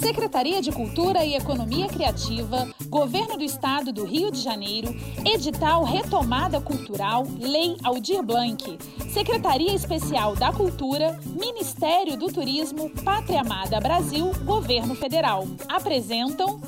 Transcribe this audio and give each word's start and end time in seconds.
Secretaria 0.00 0.60
de 0.60 0.72
Cultura 0.72 1.24
e 1.24 1.34
Economia 1.34 1.88
Criativa, 1.88 2.68
Governo 2.88 3.36
do 3.36 3.44
Estado 3.44 3.92
do 3.92 4.04
Rio 4.04 4.30
de 4.30 4.40
Janeiro, 4.40 4.88
Edital 5.24 5.84
Retomada 5.84 6.60
Cultural, 6.60 7.26
Lei 7.38 7.76
Aldir 7.82 8.22
Blanc, 8.22 8.78
Secretaria 9.12 9.74
Especial 9.74 10.34
da 10.34 10.52
Cultura, 10.52 11.18
Ministério 11.26 12.16
do 12.16 12.26
Turismo, 12.26 12.90
Pátria 13.04 13.40
Amada 13.40 13.80
Brasil, 13.80 14.32
Governo 14.44 14.94
Federal. 14.94 15.46
Apresentam. 15.68 16.60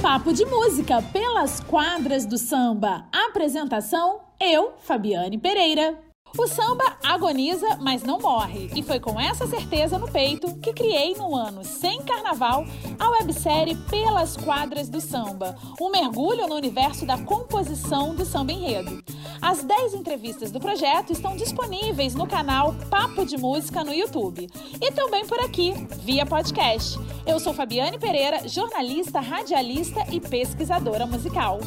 Papo 0.00 0.32
de 0.32 0.44
música 0.44 1.00
pelas 1.12 1.60
quadras 1.60 2.26
do 2.26 2.36
samba. 2.36 3.06
Apresentação: 3.12 4.20
eu, 4.44 4.74
Fabiane 4.78 5.38
Pereira. 5.38 5.98
O 6.38 6.46
samba 6.46 6.96
agoniza, 7.04 7.76
mas 7.78 8.02
não 8.02 8.18
morre. 8.18 8.70
E 8.74 8.82
foi 8.82 8.98
com 8.98 9.20
essa 9.20 9.46
certeza 9.46 9.98
no 9.98 10.10
peito 10.10 10.54
que 10.60 10.72
criei 10.72 11.14
no 11.14 11.36
ano 11.36 11.62
sem 11.62 12.00
carnaval 12.02 12.64
a 12.98 13.10
websérie 13.10 13.76
Pelas 13.90 14.34
Quadras 14.38 14.88
do 14.88 14.98
Samba, 14.98 15.54
um 15.78 15.90
mergulho 15.90 16.48
no 16.48 16.54
universo 16.54 17.04
da 17.04 17.18
composição 17.18 18.14
do 18.14 18.24
samba 18.24 18.52
enredo. 18.52 19.04
As 19.42 19.62
10 19.62 19.92
entrevistas 19.92 20.50
do 20.50 20.58
projeto 20.58 21.12
estão 21.12 21.36
disponíveis 21.36 22.14
no 22.14 22.26
canal 22.26 22.74
Papo 22.88 23.26
de 23.26 23.36
Música 23.36 23.84
no 23.84 23.92
YouTube 23.92 24.48
e 24.80 24.92
também 24.92 25.26
por 25.26 25.38
aqui, 25.40 25.74
via 26.00 26.24
podcast. 26.24 26.98
Eu 27.26 27.38
sou 27.38 27.52
Fabiane 27.52 27.98
Pereira, 27.98 28.48
jornalista, 28.48 29.20
radialista 29.20 30.06
e 30.10 30.18
pesquisadora 30.18 31.06
musical 31.06 31.60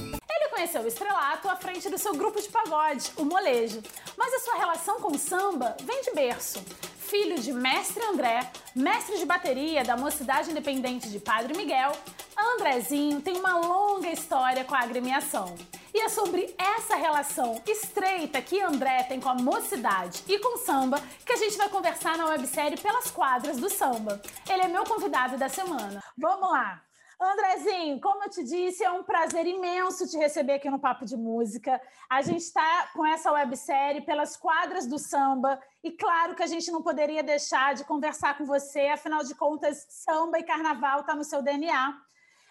conheceu 0.56 0.82
o 0.84 0.88
estrelato 0.88 1.50
à 1.50 1.56
frente 1.58 1.90
do 1.90 1.98
seu 1.98 2.16
grupo 2.16 2.42
de 2.42 2.48
pagode, 2.48 3.12
o 3.18 3.26
Molejo. 3.26 3.84
Mas 4.18 4.34
a 4.34 4.40
sua 4.40 4.56
relação 4.56 5.02
com 5.02 5.12
o 5.12 5.20
samba 5.20 5.76
vem 5.84 6.02
de 6.02 6.12
berço. 6.12 6.64
Filho 6.98 7.38
de 7.38 7.52
mestre 7.52 8.04
André, 8.06 8.50
mestre 8.74 9.18
de 9.18 9.26
bateria 9.26 9.84
da 9.84 9.98
Mocidade 9.98 10.50
Independente 10.50 11.10
de 11.10 11.20
Padre 11.20 11.56
Miguel, 11.56 11.92
Andrezinho 12.38 13.22
tem 13.22 13.38
uma 13.38 13.60
longa 13.60 14.10
história 14.10 14.64
com 14.64 14.74
a 14.74 14.80
agremiação. 14.80 15.54
E 15.94 16.00
é 16.00 16.10
sobre 16.10 16.56
essa 16.58 16.96
relação 16.96 17.62
estreita 17.68 18.42
que 18.42 18.62
André 18.62 19.04
tem 19.04 19.20
com 19.20 19.30
a 19.30 19.36
mocidade 19.36 20.24
e 20.28 20.40
com 20.40 20.56
o 20.56 20.66
samba 20.66 21.02
que 21.26 21.34
a 21.34 21.38
gente 21.38 21.58
vai 21.58 21.68
conversar 21.68 22.18
na 22.18 22.28
websérie 22.28 22.80
Pelas 22.80 23.12
Quadras 23.12 23.58
do 23.58 23.70
Samba. 23.70 24.22
Ele 24.50 24.64
é 24.64 24.68
meu 24.68 24.86
convidado 24.86 25.38
da 25.38 25.50
semana. 25.50 26.02
Vamos 26.18 26.50
lá! 26.50 26.85
Andrezinho, 27.20 28.00
como 28.02 28.24
eu 28.24 28.30
te 28.30 28.44
disse, 28.44 28.84
é 28.84 28.92
um 28.92 29.04
prazer 29.04 29.48
imenso 29.48 30.08
te 30.08 30.18
receber 30.18 30.54
aqui 30.54 30.70
no 30.70 30.80
Papo 30.80 31.06
de 31.06 31.16
Música. 31.16 31.82
A 32.10 32.22
gente 32.22 32.42
está 32.42 32.90
com 32.94 33.06
essa 33.06 33.32
websérie 33.32 34.02
pelas 34.02 34.36
quadras 34.36 34.86
do 34.86 35.00
samba 35.00 35.60
e 35.84 35.92
claro 35.92 36.36
que 36.36 36.44
a 36.44 36.48
gente 36.48 36.70
não 36.72 36.82
poderia 36.82 37.24
deixar 37.24 37.74
de 37.74 37.86
conversar 37.86 38.38
com 38.38 38.46
você, 38.46 38.88
afinal 38.88 39.24
de 39.24 39.34
contas, 39.34 39.86
samba 39.90 40.40
e 40.40 40.44
carnaval 40.44 41.02
está 41.02 41.16
no 41.16 41.24
seu 41.24 41.42
DNA. 41.42 41.98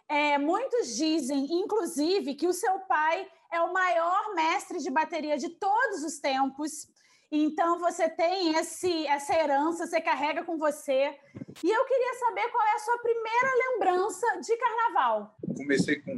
É, 0.08 0.38
muitos 0.38 0.96
dizem, 0.96 1.46
inclusive, 1.50 2.34
que 2.34 2.46
o 2.46 2.52
seu 2.52 2.80
pai 2.80 3.26
é 3.50 3.60
o 3.60 3.72
maior 3.72 4.34
mestre 4.34 4.78
de 4.78 4.90
bateria 4.90 5.36
de 5.36 5.50
todos 5.50 6.02
os 6.02 6.18
tempos. 6.18 6.88
Então 7.36 7.80
você 7.80 8.08
tem 8.08 8.54
esse, 8.54 9.08
essa 9.08 9.34
herança, 9.34 9.88
você 9.88 10.00
carrega 10.00 10.44
com 10.44 10.56
você. 10.56 11.18
E 11.64 11.68
eu 11.68 11.84
queria 11.84 12.14
saber 12.14 12.48
qual 12.48 12.64
é 12.64 12.74
a 12.74 12.78
sua 12.78 12.98
primeira 12.98 13.50
lembrança 13.56 14.40
de 14.40 14.56
carnaval. 14.56 15.36
Comecei 15.56 16.00
com 16.00 16.16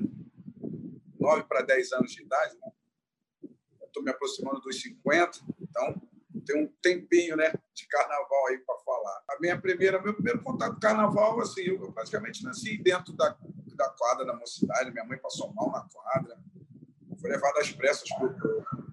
9 1.18 1.44
para 1.44 1.62
10 1.62 1.92
anos 1.92 2.12
de 2.12 2.22
idade, 2.22 2.58
né? 2.58 2.70
Estou 3.86 4.02
me 4.02 4.10
aproximando 4.10 4.60
dos 4.60 4.78
50, 4.82 5.38
então 5.58 6.02
tem 6.44 6.62
um 6.62 6.68
tempinho 6.82 7.34
né, 7.34 7.50
de 7.72 7.88
carnaval 7.88 8.48
aí 8.48 8.58
para 8.58 8.76
falar. 8.80 9.24
A 9.30 9.40
minha 9.40 9.58
primeira, 9.58 10.02
meu 10.02 10.12
primeiro 10.12 10.42
contato 10.42 10.74
com 10.74 10.80
carnaval, 10.80 11.40
assim, 11.40 11.62
eu 11.62 11.92
praticamente 11.92 12.44
nasci 12.44 12.76
dentro 12.76 13.14
da, 13.14 13.34
da 13.74 13.88
quadra 13.88 14.26
da 14.26 14.36
mocidade, 14.36 14.92
minha 14.92 15.04
mãe 15.06 15.16
passou 15.16 15.50
mal 15.54 15.70
na 15.72 15.88
quadra, 15.88 16.38
foi 17.18 17.30
levado 17.30 17.56
às 17.56 17.72
pressas 17.72 18.06
para 18.10 18.85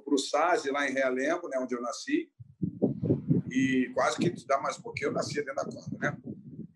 para 0.00 0.14
o 0.14 0.18
SASE, 0.18 0.70
lá 0.70 0.88
em 0.88 0.92
Realengo, 0.92 1.48
né, 1.48 1.58
onde 1.58 1.74
eu 1.74 1.80
nasci. 1.80 2.30
E 3.50 3.90
quase 3.94 4.18
que 4.18 4.30
dá 4.46 4.60
mais 4.60 4.76
pouquinho, 4.78 5.08
eu 5.08 5.12
nasci 5.12 5.34
dentro 5.34 5.54
da 5.54 5.64
quadra, 5.64 5.98
né? 5.98 6.18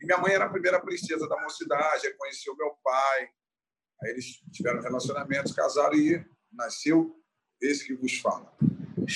E 0.01 0.07
minha 0.07 0.19
mãe 0.19 0.33
era 0.33 0.47
a 0.47 0.51
primeira 0.51 0.81
princesa 0.81 1.29
da 1.29 1.41
mocidade, 1.41 2.15
conheceu 2.17 2.57
meu 2.57 2.75
pai. 2.83 3.29
Aí 4.03 4.11
eles 4.11 4.43
tiveram 4.51 4.81
relacionamentos, 4.81 5.53
casaram 5.53 5.95
e 5.95 6.25
nasceu 6.53 7.15
esse 7.61 7.87
que 7.87 7.95
vos 7.95 8.19
fala. 8.19 8.53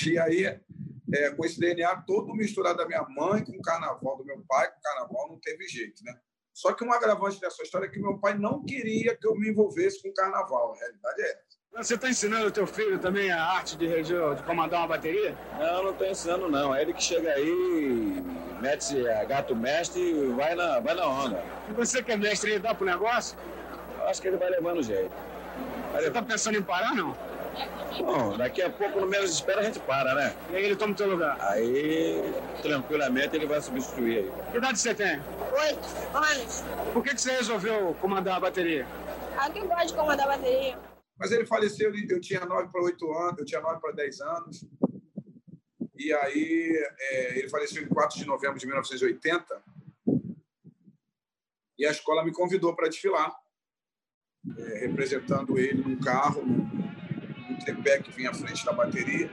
E 0.07 0.19
aí, 0.19 0.45
é, 0.45 1.31
com 1.31 1.45
esse 1.45 1.59
DNA 1.59 2.03
todo 2.03 2.35
misturado 2.35 2.79
da 2.79 2.87
minha 2.87 3.03
mãe 3.09 3.45
com 3.45 3.53
o 3.53 3.63
carnaval 3.63 4.17
do 4.17 4.25
meu 4.25 4.45
pai, 4.47 4.71
com 4.71 4.79
o 4.79 4.83
carnaval 4.83 5.29
não 5.29 5.41
teve 5.41 5.67
jeito, 5.67 6.05
né? 6.05 6.17
Só 6.53 6.73
que 6.73 6.85
um 6.85 6.93
agravante 6.93 7.39
dessa 7.39 7.63
história 7.63 7.87
é 7.87 7.91
que 7.91 8.01
meu 8.01 8.19
pai 8.19 8.39
não 8.39 8.65
queria 8.65 9.15
que 9.15 9.27
eu 9.27 9.35
me 9.35 9.51
envolvesse 9.51 10.01
com 10.01 10.09
o 10.09 10.15
carnaval. 10.15 10.73
A 10.73 10.79
realidade 10.79 11.23
é. 11.23 11.43
Você 11.77 11.95
está 11.95 12.09
ensinando 12.09 12.47
o 12.47 12.51
teu 12.51 12.67
filho 12.67 12.99
também 12.99 13.31
a 13.31 13.39
arte 13.39 13.77
de, 13.77 14.03
de 14.03 14.15
comandar 14.47 14.81
uma 14.81 14.89
bateria? 14.89 15.35
Não, 15.59 15.85
não 15.85 15.91
estou 15.91 16.07
ensinando 16.07 16.49
não. 16.49 16.75
É 16.75 16.81
ele 16.81 16.95
que 16.95 17.03
chega 17.03 17.31
aí, 17.31 18.25
mete 18.63 19.07
a 19.07 19.25
gato 19.25 19.55
mestre 19.55 20.01
e 20.01 20.33
vai 20.35 20.55
na, 20.55 20.81
vai 20.81 20.95
na 20.95 21.07
onda. 21.07 21.45
E 21.69 21.75
você 21.75 22.03
que 22.03 22.13
é 22.13 22.17
mestre, 22.17 22.53
ele 22.53 22.61
dá 22.61 22.75
pro 22.75 22.87
negócio? 22.87 23.37
Eu 24.01 24.09
acho 24.09 24.23
que 24.23 24.29
ele 24.29 24.39
vai 24.39 24.49
levando 24.49 24.83
jeito. 24.83 25.11
Vai 25.93 26.01
você 26.01 26.09
está 26.09 26.23
pensando 26.23 26.57
em 26.57 26.63
parar, 26.63 26.95
não? 26.95 27.15
Bom, 27.99 28.39
daqui 28.39 28.63
a 28.63 28.71
pouco, 28.71 28.99
no 28.99 29.07
menos 29.07 29.31
espera, 29.31 29.61
a 29.61 29.65
gente 29.65 29.79
para, 29.81 30.15
né? 30.15 30.35
E 30.51 30.57
aí 30.57 30.65
ele 30.65 30.77
toma 30.77 30.95
o 30.95 30.97
teu 30.97 31.11
lugar? 31.11 31.37
Aí, 31.41 32.35
tranquilamente, 32.63 33.37
ele 33.37 33.47
vai 33.47 33.61
substituir 33.61 34.19
aí. 34.19 34.33
Que 34.51 34.57
idade 34.57 34.79
você 34.79 34.95
tem? 34.95 35.21
Oito 35.53 35.89
anos. 36.15 36.65
Por 36.95 37.03
que, 37.03 37.15
que 37.15 37.21
você 37.21 37.33
resolveu 37.33 37.95
comandar 38.01 38.39
a 38.39 38.41
bateria? 38.41 38.87
Ah, 39.37 39.51
que 39.51 39.61
gosto 39.61 39.89
de 39.89 39.95
comandar 39.95 40.27
a 40.27 40.37
bateria. 40.37 40.96
Mas 41.19 41.33
ele 41.33 41.47
faleceu, 41.47 41.93
eu 41.95 42.21
tinha 42.21 42.45
9 42.45 42.71
para 42.71 42.83
8 42.83 43.13
anos, 43.13 43.39
eu 43.39 43.45
tinha 43.45 43.61
9 43.61 43.81
para 43.81 43.93
10 43.93 44.21
anos. 44.21 44.67
E 45.99 46.13
aí 46.13 46.87
é, 46.99 47.39
ele 47.39 47.49
faleceu 47.49 47.83
em 47.83 47.89
4 47.89 48.19
de 48.19 48.27
novembro 48.27 48.59
de 48.59 48.67
1980. 48.67 49.63
E 51.79 51.87
a 51.87 51.91
escola 51.91 52.25
me 52.25 52.33
convidou 52.33 52.75
para 52.75 52.89
desfilar, 52.89 53.35
é, 54.59 54.79
representando 54.87 55.59
ele 55.59 55.83
num 55.83 55.99
carro, 55.99 56.45
num, 56.45 56.65
num 57.49 57.59
tripé 57.59 58.01
que 58.03 58.13
vinha 58.13 58.31
à 58.31 58.35
frente 58.35 58.65
da 58.65 58.73
bateria. 58.73 59.31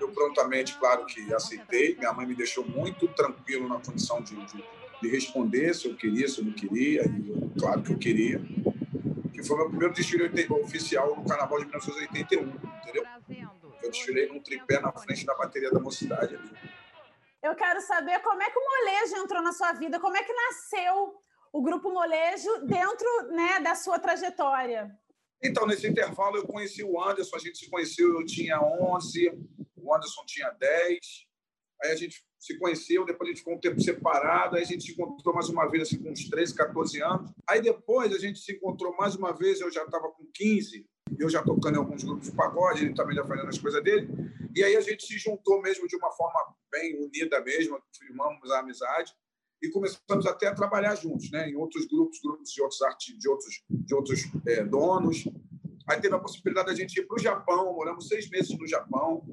Eu 0.00 0.12
prontamente, 0.12 0.78
claro 0.78 1.06
que 1.06 1.32
aceitei. 1.34 1.96
Minha 1.96 2.12
mãe 2.12 2.26
me 2.26 2.34
deixou 2.34 2.66
muito 2.66 3.08
tranquilo 3.08 3.68
na 3.68 3.80
condição 3.80 4.22
de, 4.22 4.34
de, 4.46 4.64
de 5.02 5.08
responder 5.08 5.74
se 5.74 5.88
eu 5.88 5.96
queria, 5.96 6.28
se 6.28 6.38
eu 6.38 6.44
não 6.44 6.52
queria. 6.52 7.04
E 7.04 7.58
claro 7.58 7.82
que 7.82 7.92
eu 7.92 7.98
queria 7.98 8.40
que 9.40 9.46
foi 9.46 9.56
meu 9.56 9.68
primeiro 9.68 9.94
desfile 9.94 10.30
oficial 10.62 11.16
no 11.16 11.24
Carnaval 11.24 11.58
de 11.58 11.66
1981, 11.66 12.42
entendeu? 12.82 13.04
Eu 13.82 13.90
desfilei 13.90 14.28
num 14.28 14.40
tripé 14.40 14.80
na 14.80 14.92
frente 14.92 15.24
da 15.24 15.34
bateria 15.34 15.70
da 15.70 15.80
mocidade 15.80 16.36
ali. 16.36 16.50
Eu 17.42 17.54
quero 17.54 17.80
saber 17.80 18.20
como 18.20 18.42
é 18.42 18.50
que 18.50 18.58
o 18.58 18.62
molejo 18.62 19.16
entrou 19.16 19.42
na 19.42 19.52
sua 19.52 19.72
vida, 19.72 19.98
como 19.98 20.16
é 20.16 20.22
que 20.22 20.32
nasceu 20.32 21.14
o 21.52 21.62
grupo 21.62 21.90
molejo 21.90 22.66
dentro 22.66 23.08
né, 23.30 23.60
da 23.60 23.74
sua 23.74 23.98
trajetória. 23.98 24.90
Então, 25.42 25.66
nesse 25.66 25.88
intervalo, 25.88 26.36
eu 26.36 26.46
conheci 26.46 26.84
o 26.84 27.02
Anderson, 27.02 27.36
a 27.36 27.38
gente 27.38 27.58
se 27.58 27.70
conheceu, 27.70 28.20
eu 28.20 28.26
tinha 28.26 28.60
11, 28.60 29.32
o 29.76 29.94
Anderson 29.94 30.22
tinha 30.26 30.50
10, 30.50 30.98
aí 31.82 31.92
a 31.92 31.96
gente 31.96 32.22
se 32.40 32.58
conheceu, 32.58 33.04
depois 33.04 33.28
a 33.28 33.32
gente 33.32 33.40
ficou 33.40 33.54
um 33.54 33.60
tempo 33.60 33.78
separado, 33.82 34.56
aí 34.56 34.62
a 34.62 34.66
gente 34.66 34.82
se 34.82 34.92
encontrou 34.92 35.34
mais 35.34 35.50
uma 35.50 35.68
vez, 35.68 35.82
assim, 35.82 36.02
com 36.02 36.10
uns 36.10 36.26
13, 36.26 36.54
14 36.54 37.02
anos. 37.02 37.30
Aí 37.46 37.60
depois 37.60 38.14
a 38.14 38.18
gente 38.18 38.38
se 38.38 38.52
encontrou 38.52 38.96
mais 38.96 39.14
uma 39.14 39.32
vez, 39.32 39.60
eu 39.60 39.70
já 39.70 39.84
estava 39.84 40.10
com 40.10 40.24
15, 40.32 40.86
eu 41.18 41.28
já 41.28 41.42
tocando 41.42 41.74
em 41.74 41.78
alguns 41.78 42.02
grupos 42.02 42.30
de 42.30 42.34
pagode, 42.34 42.86
ele 42.86 42.94
também 42.94 43.14
já 43.14 43.26
fazendo 43.26 43.48
as 43.48 43.58
coisas 43.58 43.82
dele. 43.84 44.08
E 44.56 44.64
aí 44.64 44.74
a 44.74 44.80
gente 44.80 45.04
se 45.04 45.18
juntou 45.18 45.60
mesmo 45.60 45.86
de 45.86 45.96
uma 45.96 46.10
forma 46.12 46.54
bem 46.72 46.96
unida 47.04 47.42
mesmo, 47.42 47.78
firmamos 47.94 48.50
a 48.50 48.60
amizade 48.60 49.12
e 49.62 49.68
começamos 49.68 50.26
até 50.26 50.46
a 50.46 50.54
trabalhar 50.54 50.94
juntos, 50.94 51.30
né? 51.30 51.50
Em 51.50 51.56
outros 51.56 51.86
grupos, 51.86 52.20
grupos 52.22 52.50
de 52.50 52.62
outros 52.62 52.80
artistas, 52.80 53.18
de 53.18 53.28
outros, 53.28 53.62
de 53.68 53.94
outros 53.94 54.20
é, 54.46 54.64
donos. 54.64 55.24
Aí 55.86 56.00
teve 56.00 56.14
a 56.14 56.18
possibilidade 56.18 56.68
da 56.68 56.74
gente 56.74 56.98
ir 56.98 57.06
para 57.06 57.16
o 57.16 57.20
Japão, 57.20 57.74
moramos 57.74 58.08
seis 58.08 58.30
meses 58.30 58.56
no 58.56 58.66
Japão, 58.66 59.26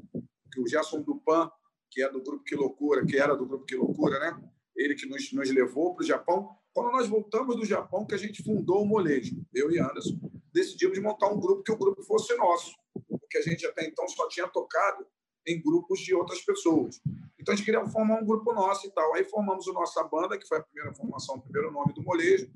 que 0.52 0.60
o 0.60 0.68
Gerson 0.68 1.02
Dupan 1.02 1.50
que 1.90 2.02
é 2.02 2.10
do 2.10 2.22
grupo 2.22 2.44
Que 2.44 2.56
Loucura, 2.56 3.06
que 3.06 3.18
era 3.18 3.36
do 3.36 3.46
grupo 3.46 3.66
Que 3.66 3.76
Loucura, 3.76 4.20
né? 4.20 4.40
Ele 4.76 4.96
que 4.96 5.08
nos, 5.08 5.32
nos 5.34 5.50
levou 5.50 5.96
para 5.96 6.04
o 6.04 6.08
Japão. 6.08 6.50
Quando 6.74 6.92
nós 6.92 7.08
voltamos 7.08 7.56
do 7.56 7.66
Japão, 7.66 8.06
que 8.06 8.14
a 8.14 8.18
gente 8.18 8.44
fundou 8.44 8.84
o 8.84 8.86
Molejo, 8.86 9.36
eu 9.54 9.72
e 9.72 9.80
Anderson, 9.80 10.20
decidimos 10.54 11.00
montar 11.00 11.28
um 11.28 11.40
grupo 11.40 11.64
que 11.64 11.72
o 11.72 11.78
grupo 11.78 12.04
fosse 12.04 12.36
nosso, 12.36 12.76
porque 13.10 13.38
a 13.38 13.42
gente 13.42 13.66
até 13.66 13.86
então 13.86 14.08
só 14.08 14.28
tinha 14.28 14.48
tocado 14.48 15.06
em 15.48 15.62
grupos 15.62 16.00
de 16.00 16.14
outras 16.14 16.42
pessoas. 16.44 17.00
Então 17.40 17.54
a 17.54 17.56
gente 17.56 17.66
queria 17.66 17.86
formar 17.88 18.22
um 18.22 18.26
grupo 18.26 18.54
nosso 18.54 18.86
e 18.86 18.92
tal. 18.92 19.16
Aí 19.16 19.24
formamos 19.24 19.68
a 19.68 19.74
nossa 19.74 20.04
banda, 20.04 20.38
que 20.38 20.48
foi 20.48 20.58
a 20.58 20.64
primeira 20.64 20.94
formação, 20.94 21.36
o 21.36 21.42
primeiro 21.42 21.72
nome 21.72 21.94
do 21.94 22.04
Molejo, 22.04 22.52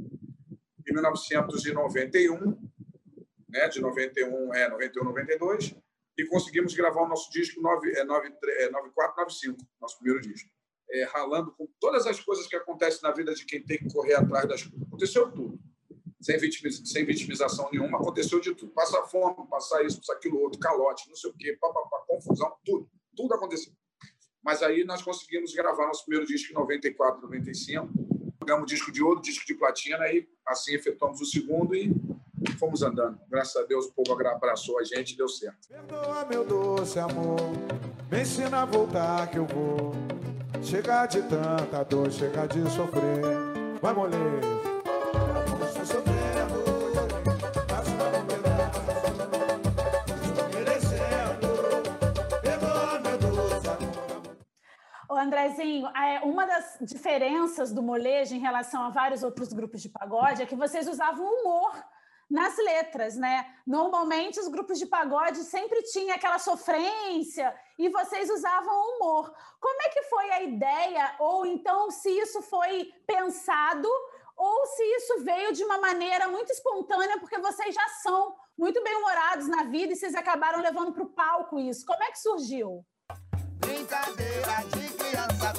em 0.88 0.94
1991, 0.94 2.58
né, 3.48 3.70
de 3.70 3.80
91, 3.80 4.54
é, 4.54 4.70
91, 4.70 5.04
92. 5.06 5.76
E 6.22 6.28
conseguimos 6.28 6.76
gravar 6.76 7.02
o 7.02 7.08
nosso 7.08 7.32
disco 7.32 7.60
9, 7.60 7.98
é, 7.98 8.04
9, 8.04 8.28
é, 8.28 8.70
9495, 8.70 9.58
nosso 9.82 9.98
primeiro 9.98 10.22
disco. 10.22 10.50
É, 10.94 11.06
ralando 11.06 11.52
com 11.54 11.68
todas 11.80 12.06
as 12.06 12.20
coisas 12.20 12.46
que 12.48 12.56
acontecem 12.56 13.00
na 13.02 13.12
vida 13.12 13.34
de 13.34 13.46
quem 13.46 13.64
tem 13.64 13.78
que 13.78 13.92
correr 13.92 14.14
atrás 14.14 14.48
das 14.48 14.64
coisas. 14.64 14.88
Aconteceu 14.88 15.32
tudo. 15.32 15.60
Sem, 16.22 16.38
vitimiz, 16.38 16.82
sem 16.86 17.06
vitimização 17.06 17.70
nenhuma, 17.72 17.98
aconteceu 17.98 18.40
de 18.40 18.54
tudo. 18.54 18.72
Passar 18.74 19.04
fome, 19.06 19.48
passar 19.50 19.84
isso, 19.84 19.98
passar 19.98 20.14
aquilo 20.14 20.40
outro, 20.40 20.60
calote, 20.60 21.08
não 21.08 21.16
sei 21.16 21.32
o 21.32 21.34
quê, 21.34 21.58
papapá, 21.60 22.04
confusão, 22.08 22.54
tudo. 22.64 22.90
Tudo 23.16 23.34
aconteceu. 23.34 23.74
Mas 24.44 24.62
aí 24.62 24.84
nós 24.84 25.02
conseguimos 25.02 25.54
gravar 25.54 25.88
nosso 25.88 26.06
primeiro 26.06 26.28
disco 26.28 26.52
em 26.52 26.56
94, 26.56 27.22
95. 27.22 27.90
Pegamos 28.40 28.68
disco 28.68 28.92
de 28.92 29.02
ouro, 29.02 29.22
disco 29.22 29.46
de 29.46 29.56
platina, 29.56 30.06
e 30.12 30.28
assim 30.46 30.74
efetuamos 30.74 31.22
o 31.22 31.26
segundo 31.26 31.76
e 31.76 31.92
fomos 32.58 32.82
andando. 32.82 33.20
Graças 33.30 33.56
a 33.56 33.66
Deus 33.66 33.86
o 33.86 33.94
povo 33.94 34.14
abraçou 34.28 34.80
a 34.80 34.84
gente 34.84 35.14
e 35.14 35.18
deu 35.18 35.28
certo. 35.28 35.68
Perdoa, 35.68 36.26
meu 36.26 36.46
doce 36.46 37.00
amor, 37.00 37.40
me 38.10 38.22
ensina 38.22 38.62
a 38.62 38.66
voltar 38.66 39.28
que 39.30 39.38
eu 39.38 39.46
vou. 39.46 39.94
Chegar 40.64 41.08
de 41.08 41.22
tanta 41.24 41.84
dor, 41.84 42.12
chegar 42.12 42.48
de 42.48 42.62
sofrer. 42.70 43.22
Vai, 43.82 43.94
moleque. 43.94 44.62
Andrezinho, 55.22 55.88
é, 55.96 56.20
uma 56.22 56.46
das 56.46 56.78
diferenças 56.82 57.72
do 57.72 57.82
molejo 57.82 58.36
em 58.36 58.40
relação 58.40 58.84
a 58.84 58.90
vários 58.90 59.24
outros 59.24 59.54
grupos 59.54 59.82
de 59.82 59.88
pagode 59.88 60.42
é 60.42 60.46
que 60.46 60.56
vocês 60.56 60.88
usavam 60.88 61.26
humor 61.26 61.72
nas 62.32 62.58
letras, 62.58 63.16
né? 63.18 63.46
Normalmente 63.68 64.40
os 64.40 64.48
grupos 64.48 64.80
de 64.80 64.86
pagode 64.86 65.44
sempre 65.44 65.84
tinham 65.84 66.16
aquela 66.16 66.40
sofrência 66.40 67.54
e 67.78 67.90
vocês 67.90 68.30
usavam 68.30 68.74
humor. 68.74 69.34
Como 69.60 69.82
é 69.82 69.90
que 69.90 70.04
foi 70.04 70.32
a 70.32 70.42
ideia? 70.42 71.16
Ou 71.20 71.46
então 71.46 71.92
se 71.92 72.10
isso 72.10 72.42
foi 72.44 72.92
pensado 73.06 73.88
ou 74.38 74.66
se 74.66 74.84
isso 74.84 75.24
veio 75.24 75.52
de 75.54 75.64
uma 75.64 75.78
maneira 75.78 76.30
muito 76.30 76.52
espontânea 76.52 77.20
porque 77.20 77.38
vocês 77.38 77.76
já 77.76 77.88
são 78.02 78.36
muito 78.58 78.82
bem-humorados 78.82 79.48
na 79.48 79.64
vida 79.64 79.92
e 79.92 79.96
vocês 79.96 80.16
acabaram 80.16 80.62
levando 80.62 80.94
para 80.94 81.04
o 81.04 81.10
palco 81.10 81.60
isso. 81.60 81.86
Como 81.86 82.02
é 82.02 82.12
que 82.12 82.20
surgiu? 82.20 82.86
Brincadeira 83.58 84.64
de 84.70 84.94
criança, 84.96 85.54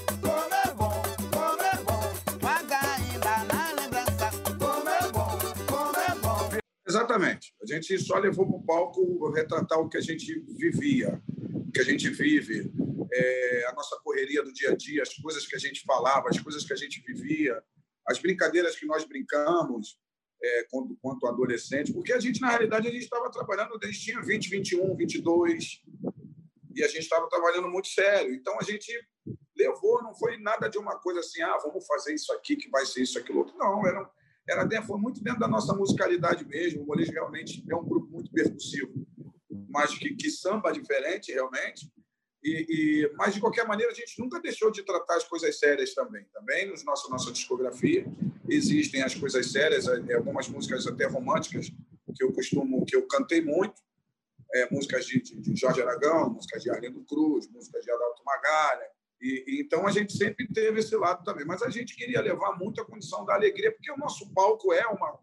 gente 7.75 7.99
só 7.99 8.19
levou 8.19 8.47
para 8.47 8.57
o 8.57 8.65
palco 8.65 9.31
retratar 9.31 9.79
o 9.79 9.89
que 9.89 9.97
a 9.97 10.01
gente 10.01 10.41
vivia, 10.57 11.23
o 11.55 11.71
que 11.71 11.81
a 11.81 11.85
gente 11.85 12.09
vive, 12.11 12.71
é, 13.13 13.67
a 13.69 13.73
nossa 13.73 13.99
correria 14.03 14.43
do 14.43 14.53
dia 14.53 14.71
a 14.71 14.77
dia, 14.77 15.03
as 15.03 15.15
coisas 15.15 15.47
que 15.47 15.57
a 15.57 15.59
gente 15.59 15.83
falava, 15.83 16.29
as 16.29 16.41
coisas 16.41 16.65
que 16.65 16.73
a 16.73 16.77
gente 16.77 17.03
vivia, 17.03 17.63
as 18.07 18.19
brincadeiras 18.19 18.77
que 18.77 18.87
nós 18.87 19.05
brincamos, 19.05 19.99
é, 20.43 20.67
quando, 20.71 20.99
adolescente, 21.27 21.93
porque 21.93 22.13
a 22.13 22.19
gente, 22.19 22.41
na 22.41 22.49
realidade, 22.49 22.89
a 22.89 22.91
gente 22.91 23.05
estava 23.05 23.31
trabalhando, 23.31 23.79
gente 23.85 24.01
tinha 24.01 24.21
20, 24.21 24.51
21, 24.51 24.97
22, 24.97 25.83
e 26.75 26.83
a 26.83 26.89
gente 26.89 27.01
estava 27.03 27.29
trabalhando 27.29 27.69
muito 27.69 27.89
sério. 27.89 28.35
Então 28.35 28.59
a 28.59 28.65
gente 28.65 28.93
levou, 29.57 30.03
não 30.03 30.15
foi 30.15 30.37
nada 30.39 30.69
de 30.69 30.79
uma 30.79 30.99
coisa 30.99 31.21
assim, 31.21 31.43
ah, 31.43 31.59
vamos 31.63 31.87
fazer 31.87 32.15
isso 32.15 32.33
aqui 32.33 32.57
que 32.57 32.69
vai 32.71 32.85
ser 32.85 33.03
isso, 33.03 33.19
aquilo 33.19 33.41
outro. 33.41 33.57
Não, 33.57 33.87
era, 33.87 34.11
era 34.49 34.65
dentro, 34.65 34.87
foi 34.87 34.99
muito 34.99 35.23
dentro 35.23 35.41
da 35.41 35.49
nossa 35.49 35.75
musicalidade 35.75 36.45
mesmo. 36.45 36.83
O 36.83 36.87
molejo 36.87 37.13
realmente 37.13 37.65
é 37.69 37.77
um 37.77 37.85
grupo 37.85 38.11
muito 38.11 38.31
percussivo, 38.31 38.93
mas 39.71 39.97
que, 39.97 40.15
que 40.15 40.31
samba 40.31 40.73
diferente 40.73 41.33
realmente. 41.33 41.91
E, 42.43 42.67
e, 42.69 43.13
mas 43.17 43.35
de 43.35 43.41
qualquer 43.41 43.67
maneira 43.67 43.93
a 43.93 43.95
gente 43.95 44.19
nunca 44.19 44.41
deixou 44.41 44.71
de 44.71 44.83
tratar 44.83 45.17
as 45.17 45.25
coisas 45.25 45.59
sérias 45.59 45.95
também. 45.95 46.25
Também 46.33 46.69
nos 46.69 46.85
nossa 46.85 47.09
nossa 47.09 47.31
discografia 47.31 48.05
existem 48.49 49.03
as 49.03 49.15
coisas 49.15 49.51
sérias, 49.53 49.87
é, 49.87 50.15
algumas 50.15 50.49
músicas 50.49 50.87
até 50.87 51.07
românticas 51.07 51.71
que 52.15 52.25
eu 52.25 52.33
costumo 52.33 52.85
que 52.85 52.97
eu 52.97 53.07
cantei 53.07 53.41
muito 53.41 53.81
é, 54.55 54.69
músicas 54.71 55.07
de, 55.07 55.21
de, 55.23 55.41
de, 55.41 55.57
Jorge 55.57 55.81
Aragão, 55.81 56.31
músicas 56.31 56.63
de 56.63 56.71
Arlindo 56.71 57.03
Cruz, 57.05 57.49
músicas 57.49 57.83
de 57.85 57.91
Adalto 57.91 58.23
Magalha. 58.25 58.87
E, 59.23 59.61
então 59.61 59.87
a 59.87 59.93
gente 59.93 60.17
sempre 60.17 60.49
teve 60.49 60.81
esse 60.81 60.97
lado 60.97 61.25
também. 61.25 61.47
Mas 61.47 61.63
a 61.63 61.71
gente 61.71 61.95
queria 61.95 62.21
levar 62.21 62.59
muito 62.59 62.81
a 62.81 62.85
condição 62.85 63.25
da 63.25 63.35
alegria, 63.35 63.71
porque 63.71 63.93
o 63.93 63.97
nosso 63.97 64.33
palco 64.35 64.73
é 64.73 64.85
uma 64.89 65.19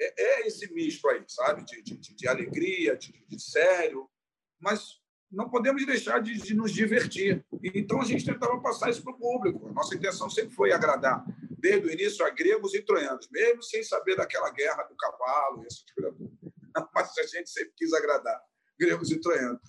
é, 0.00 0.22
é 0.22 0.46
esse 0.46 0.72
misto 0.74 1.08
aí, 1.08 1.22
sabe? 1.28 1.64
De, 1.64 1.80
de, 1.82 1.96
de 1.96 2.28
alegria, 2.28 2.96
de, 2.96 3.12
de, 3.26 3.40
sério, 3.40 4.08
mas 4.60 5.00
não 5.30 5.48
podemos 5.48 5.84
deixar 5.86 6.20
de, 6.20 6.34
de 6.34 6.54
nos 6.54 6.72
divertir. 6.72 7.44
Então 7.62 8.00
a 8.00 8.04
gente 8.04 8.24
tentava 8.24 8.60
passar 8.60 8.90
isso 8.90 9.02
para 9.02 9.12
o 9.12 9.18
público. 9.18 9.68
A 9.68 9.72
nossa 9.72 9.94
intenção 9.94 10.28
sempre 10.28 10.54
foi 10.54 10.72
agradar, 10.72 11.24
desde 11.58 11.86
o 11.86 11.92
início, 11.92 12.26
a 12.26 12.30
gregos 12.30 12.74
e 12.74 12.82
troianos, 12.82 13.28
mesmo 13.30 13.62
sem 13.62 13.82
saber 13.84 14.16
daquela 14.16 14.50
guerra 14.50 14.82
do 14.84 14.96
cavalo, 14.96 15.64
tipo 15.66 16.34
mas 16.94 17.16
a 17.18 17.26
gente 17.26 17.48
sempre 17.48 17.72
quis 17.76 17.92
agradar 17.92 18.40
gregos 18.78 19.10
e 19.12 19.20
troianos. 19.20 19.60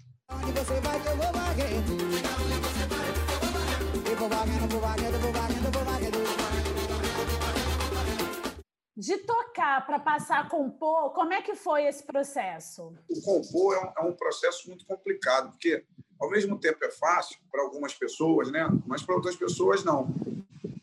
De 8.97 9.17
tocar 9.17 9.85
para 9.85 9.99
passar 9.99 10.39
a 10.39 10.49
compor, 10.49 11.11
como 11.13 11.33
é 11.33 11.41
que 11.41 11.53
foi 11.53 11.85
esse 11.85 12.03
processo? 12.03 12.95
O 13.09 13.21
compor 13.21 13.75
é 13.75 13.79
um, 13.79 14.07
é 14.07 14.09
um 14.09 14.13
processo 14.13 14.67
muito 14.67 14.85
complicado, 14.85 15.51
porque 15.51 15.85
ao 16.19 16.29
mesmo 16.29 16.57
tempo 16.57 16.83
é 16.83 16.89
fácil 16.89 17.37
para 17.51 17.61
algumas 17.61 17.93
pessoas, 17.93 18.49
né? 18.51 18.67
mas 18.87 19.03
para 19.03 19.15
outras 19.15 19.35
pessoas 19.35 19.83
não. 19.83 20.07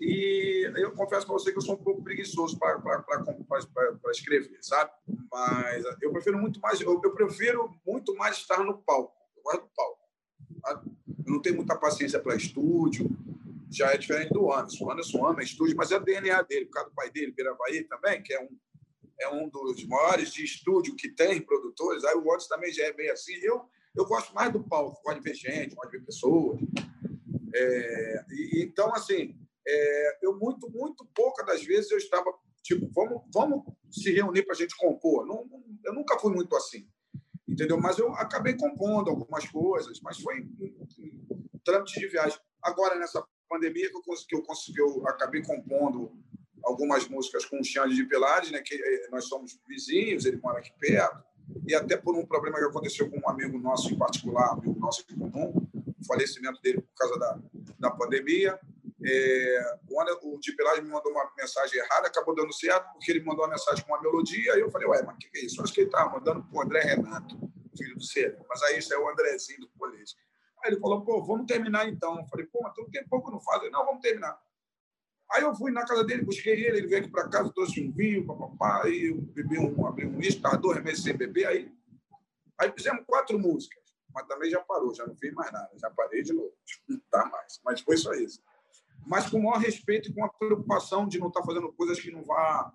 E 0.01 0.71
eu 0.77 0.93
confesso 0.93 1.27
para 1.27 1.35
você 1.35 1.53
que 1.53 1.59
eu 1.59 1.63
sou 1.63 1.75
um 1.75 1.83
pouco 1.83 2.03
preguiçoso 2.03 2.59
para 2.59 2.83
escrever, 4.11 4.59
sabe? 4.61 4.91
Mas 5.31 5.85
eu 6.01 6.13
prefiro 6.13 6.39
muito 6.39 6.61
mais, 6.61 6.81
eu, 6.81 7.01
eu, 7.03 7.15
prefiro 7.15 7.75
muito 7.87 8.15
mais 8.17 8.37
estar 8.37 8.63
no 8.63 8.79
palco. 8.79 9.17
Eu 9.37 9.43
gosto 9.43 9.63
do 9.63 9.71
palco. 9.75 9.99
Sabe? 10.61 10.91
Eu 11.25 11.33
não 11.33 11.41
tenho 11.41 11.57
muita 11.57 11.77
paciência 11.77 12.21
para 12.21 12.35
estúdio. 12.35 13.11
Já 13.73 13.93
é 13.93 13.97
diferente 13.97 14.33
do 14.33 14.53
Anderson. 14.53 14.85
O 14.85 14.93
Anderson 14.93 15.27
ama 15.27 15.43
estúdio, 15.43 15.77
mas 15.77 15.91
é 15.91 15.97
o 15.97 16.05
DNA 16.05 16.43
dele, 16.43 16.67
por 16.67 16.73
causa 16.73 16.91
do 16.91 16.95
pai 16.95 17.11
dele, 17.11 17.33
Biravaí 17.33 17.85
também, 17.85 18.23
que 18.23 18.35
é 18.35 18.41
um, 18.41 18.49
é 19.21 19.29
um 19.31 19.49
dos 19.49 19.85
maiores 19.87 20.33
de 20.33 20.45
estúdio 20.45 20.95
que 20.95 21.09
tem 21.09 21.41
produtores. 21.41 22.05
Aí 22.05 22.15
o 22.15 22.31
Anderson 22.31 22.49
também 22.49 22.73
já 22.73 22.85
é 22.85 22.93
bem 22.93 23.11
assim. 23.11 23.35
Eu, 23.43 23.63
eu 23.97 24.05
gosto 24.05 24.35
mais 24.35 24.53
do 24.53 24.63
palco, 24.63 25.03
gosto 25.03 25.23
de 25.23 25.25
ver 25.25 25.35
gente, 25.35 25.75
gosto 25.75 25.91
de 25.91 25.99
ver 25.99 26.05
pessoas. 26.05 26.61
É, 27.55 28.25
e, 28.31 28.63
então, 28.63 28.95
assim, 28.95 29.37
é, 29.67 30.19
eu 30.23 30.39
muito, 30.39 30.71
muito 30.71 31.07
pouca 31.15 31.45
das 31.45 31.65
vezes 31.65 31.91
eu 31.91 31.99
estava 31.99 32.33
tipo, 32.63 32.89
vamos, 32.95 33.23
vamos 33.33 33.65
se 33.91 34.13
reunir 34.13 34.43
para 34.45 34.55
a 34.55 34.59
gente 34.59 34.77
compor. 34.77 35.27
Não, 35.27 35.49
eu 35.85 35.95
nunca 35.95 36.19
fui 36.19 36.33
muito 36.33 36.55
assim, 36.57 36.89
entendeu? 37.49 37.79
Mas 37.81 37.99
eu 37.99 38.13
acabei 38.15 38.55
compondo 38.57 39.11
algumas 39.11 39.49
coisas, 39.49 40.01
mas 40.01 40.21
foi 40.21 40.41
um, 40.43 40.87
um 41.31 41.59
trâmite 41.65 41.99
de 41.99 42.07
viagem. 42.07 42.39
Agora, 42.63 42.99
nessa 42.99 43.27
pandemia 43.53 43.91
que 43.91 44.35
eu 44.35 44.43
consegui, 44.43 44.81
eu, 44.81 44.89
eu 44.97 45.09
acabei 45.09 45.43
compondo 45.43 46.11
algumas 46.65 47.07
músicas 47.07 47.45
com 47.45 47.61
o 47.61 47.65
Xande 47.65 47.95
de 47.95 48.05
Pilares, 48.05 48.51
né, 48.51 48.63
que 48.65 48.75
eh, 48.75 49.09
nós 49.11 49.25
somos 49.27 49.61
vizinhos, 49.69 50.25
ele 50.25 50.39
mora 50.39 50.59
aqui 50.59 50.73
perto, 50.79 51.23
e 51.67 51.75
até 51.75 51.97
por 51.97 52.17
um 52.17 52.25
problema 52.25 52.59
que 52.59 52.65
aconteceu 52.65 53.11
com 53.11 53.19
um 53.19 53.29
amigo 53.29 53.59
nosso 53.59 53.93
em 53.93 53.99
particular, 53.99 54.53
amigo 54.53 54.79
nosso 54.79 55.05
em 55.11 55.19
comum, 55.19 55.53
o 55.75 56.07
falecimento 56.07 56.61
dele 56.63 56.81
por 56.81 56.95
causa 56.97 57.19
da, 57.19 57.39
da 57.79 57.91
pandemia, 57.91 58.59
é, 59.05 59.77
o 60.23 60.39
Tipelagem 60.39 60.85
me 60.85 60.91
mandou 60.91 61.11
uma 61.11 61.29
mensagem 61.37 61.79
errada, 61.79 62.07
acabou 62.07 62.35
dando 62.35 62.53
certo, 62.53 62.93
porque 62.93 63.11
ele 63.11 63.25
mandou 63.25 63.45
uma 63.45 63.51
mensagem 63.51 63.85
com 63.85 63.93
uma 63.93 64.01
melodia, 64.01 64.55
aí 64.55 64.61
eu 64.61 64.71
falei, 64.71 64.87
ué, 64.87 65.03
mas 65.03 65.17
o 65.17 65.19
que, 65.19 65.29
que 65.29 65.39
é 65.39 65.45
isso? 65.45 65.61
Acho 65.61 65.73
que 65.73 65.81
ele 65.81 65.89
estava 65.89 66.11
mandando 66.13 66.45
para 66.45 66.57
o 66.57 66.63
André 66.63 66.81
Renato, 66.81 67.37
filho 67.77 67.97
do 67.97 68.05
Célio, 68.05 68.45
mas 68.49 68.63
aí 68.63 68.79
é 68.79 68.99
o 68.99 69.11
Andrezinho 69.11 69.61
do. 69.61 69.72
Ele 70.65 70.79
falou, 70.79 71.03
pô, 71.05 71.23
vamos 71.25 71.47
terminar 71.47 71.89
então. 71.89 72.19
Eu 72.19 72.27
falei, 72.27 72.47
pô, 72.47 72.61
mas 72.63 72.75
tu 72.75 72.89
tem 72.91 73.07
pouco 73.07 73.31
não 73.31 73.41
faz. 73.41 73.63
Ele, 73.63 73.71
não, 73.71 73.85
vamos 73.85 74.01
terminar. 74.01 74.39
Aí 75.31 75.43
eu 75.43 75.55
fui 75.55 75.71
na 75.71 75.85
casa 75.87 76.05
dele, 76.05 76.25
busquei 76.25 76.53
ele, 76.53 76.79
ele 76.79 76.87
veio 76.87 77.01
aqui 77.01 77.11
para 77.11 77.29
casa, 77.29 77.53
trouxe 77.55 77.83
um 77.83 77.91
vinho, 77.91 78.27
papapá, 78.27 78.83
aí 78.85 79.07
eu 79.07 79.17
bebi 79.17 79.59
um, 79.59 79.87
abri 79.87 80.07
um 80.07 80.19
uísque, 80.19 80.37
estava 80.37 80.59
dois 80.59 80.83
meses 80.83 81.03
sem 81.03 81.17
beber, 81.17 81.47
aí, 81.47 81.73
aí 82.59 82.71
fizemos 82.71 83.03
quatro 83.07 83.39
músicas, 83.39 83.83
mas 84.13 84.27
também 84.27 84.51
já 84.51 84.61
parou, 84.61 84.95
já 84.95 85.07
não 85.07 85.17
fiz 85.17 85.33
mais 85.33 85.51
nada, 85.51 85.71
já 85.81 85.89
parei 85.89 86.23
de 86.23 86.35
novo, 86.35 86.53
não 86.87 87.01
tá 87.11 87.25
mais, 87.25 87.59
mas 87.65 87.81
foi 87.81 87.97
só 87.97 88.13
isso 88.13 88.43
mas 89.07 89.29
com 89.29 89.39
o 89.39 89.43
maior 89.43 89.59
respeito 89.59 90.11
e 90.11 90.15
com 90.15 90.25
a 90.25 90.29
preocupação 90.29 91.07
de 91.07 91.19
não 91.19 91.29
estar 91.29 91.43
fazendo 91.43 91.73
coisas 91.73 92.01
que 92.01 92.11
não 92.11 92.23
vá 92.23 92.73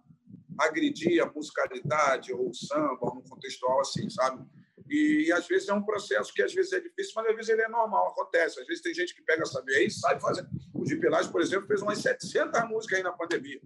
agredir 0.57 1.21
a 1.23 1.31
musicalidade 1.31 2.33
ou 2.33 2.49
o 2.49 2.53
samba, 2.53 3.13
num 3.13 3.21
contextual 3.21 3.79
assim, 3.79 4.09
sabe? 4.09 4.45
E, 4.89 5.31
às 5.31 5.47
vezes 5.47 5.67
é 5.67 5.73
um 5.73 5.83
processo 5.83 6.33
que 6.33 6.41
às 6.41 6.53
vezes 6.53 6.71
é 6.73 6.79
difícil, 6.79 7.13
mas 7.15 7.27
às 7.27 7.35
vezes 7.35 7.49
ele 7.49 7.61
é 7.61 7.67
normal, 7.67 8.09
acontece. 8.09 8.59
Às 8.59 8.67
vezes 8.67 8.81
tem 8.81 8.93
gente 8.93 9.13
que 9.13 9.21
pega 9.21 9.43
essa 9.43 9.61
veia 9.63 9.85
e 9.85 9.91
sai 9.91 10.19
fazendo. 10.19 10.49
O 10.73 10.83
Di 10.83 10.95
Pelage, 10.95 11.31
por 11.31 11.41
exemplo, 11.41 11.67
fez 11.67 11.81
umas 11.81 11.99
700 11.99 12.69
músicas 12.69 12.97
aí 12.97 13.03
na 13.03 13.11
pandemia. 13.11 13.59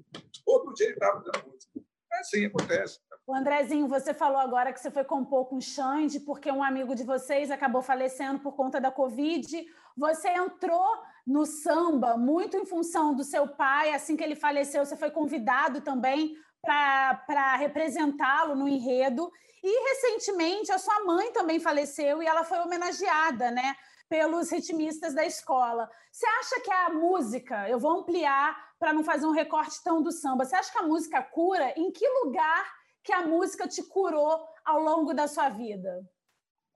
Todo 0.46 0.74
dia 0.74 0.88
ele 0.88 0.94
estava 0.94 1.24
fazendo 1.24 1.52
música. 1.52 1.72
É 2.14 2.20
assim, 2.20 2.46
acontece. 2.46 3.00
O 3.26 3.36
Andrezinho, 3.36 3.88
você 3.88 4.14
falou 4.14 4.40
agora 4.40 4.74
que 4.74 4.80
você 4.80 4.92
foi 4.92 5.04
compor 5.04 5.48
com 5.48 5.58
o 5.58 5.62
Xande 5.62 6.20
porque 6.20 6.52
um 6.52 6.64
amigo 6.64 6.96
de 6.96 7.04
vocês 7.04 7.52
acabou 7.52 7.82
falecendo 7.82 8.40
por 8.40 8.54
conta 8.54 8.82
da 8.82 8.92
Covid. 8.92 9.66
Você 9.96 10.30
entrou 10.30 10.98
no 11.26 11.46
samba 11.46 12.18
muito 12.18 12.58
em 12.58 12.66
função 12.66 13.16
do 13.16 13.24
seu 13.24 13.48
pai. 13.48 13.94
Assim 13.94 14.18
que 14.18 14.24
ele 14.24 14.36
faleceu, 14.36 14.84
você 14.86 14.98
foi 14.98 15.12
convidado 15.12 15.82
também 15.82 16.36
para 16.62 17.56
representá-lo 17.58 18.56
no 18.56 18.68
enredo. 18.68 19.32
E 19.64 19.90
recentemente 19.90 20.72
a 20.72 20.80
sua 20.80 21.04
mãe 21.04 21.32
também 21.32 21.60
faleceu 21.60 22.22
e 22.22 22.28
ela 22.28 22.44
foi 22.44 22.60
homenageada, 22.60 23.52
né? 23.52 23.76
Pelos 24.10 24.52
ritmistas 24.52 25.14
da 25.14 25.26
escola. 25.26 25.90
Você 26.12 26.26
acha 26.26 26.60
que 26.62 26.72
a 26.72 26.90
música, 26.90 27.70
eu 27.70 27.80
vou 27.80 28.00
ampliar 28.00 28.72
para 28.80 28.92
não 28.92 29.04
fazer 29.04 29.26
um 29.26 29.32
recorte 29.32 29.82
tão 29.84 30.02
do 30.02 30.12
samba, 30.12 30.44
você 30.44 30.56
acha 30.56 30.72
que 30.72 30.80
a 30.80 30.88
música 30.88 31.22
cura? 31.22 31.74
Em 31.78 31.92
que 31.92 32.08
lugar 32.24 32.66
que 33.04 33.14
a 33.14 33.26
música 33.26 33.68
te 33.68 33.84
curou 33.84 34.44
ao 34.66 34.82
longo 34.82 35.14
da 35.14 35.28
sua 35.28 35.50
vida? 35.50 36.04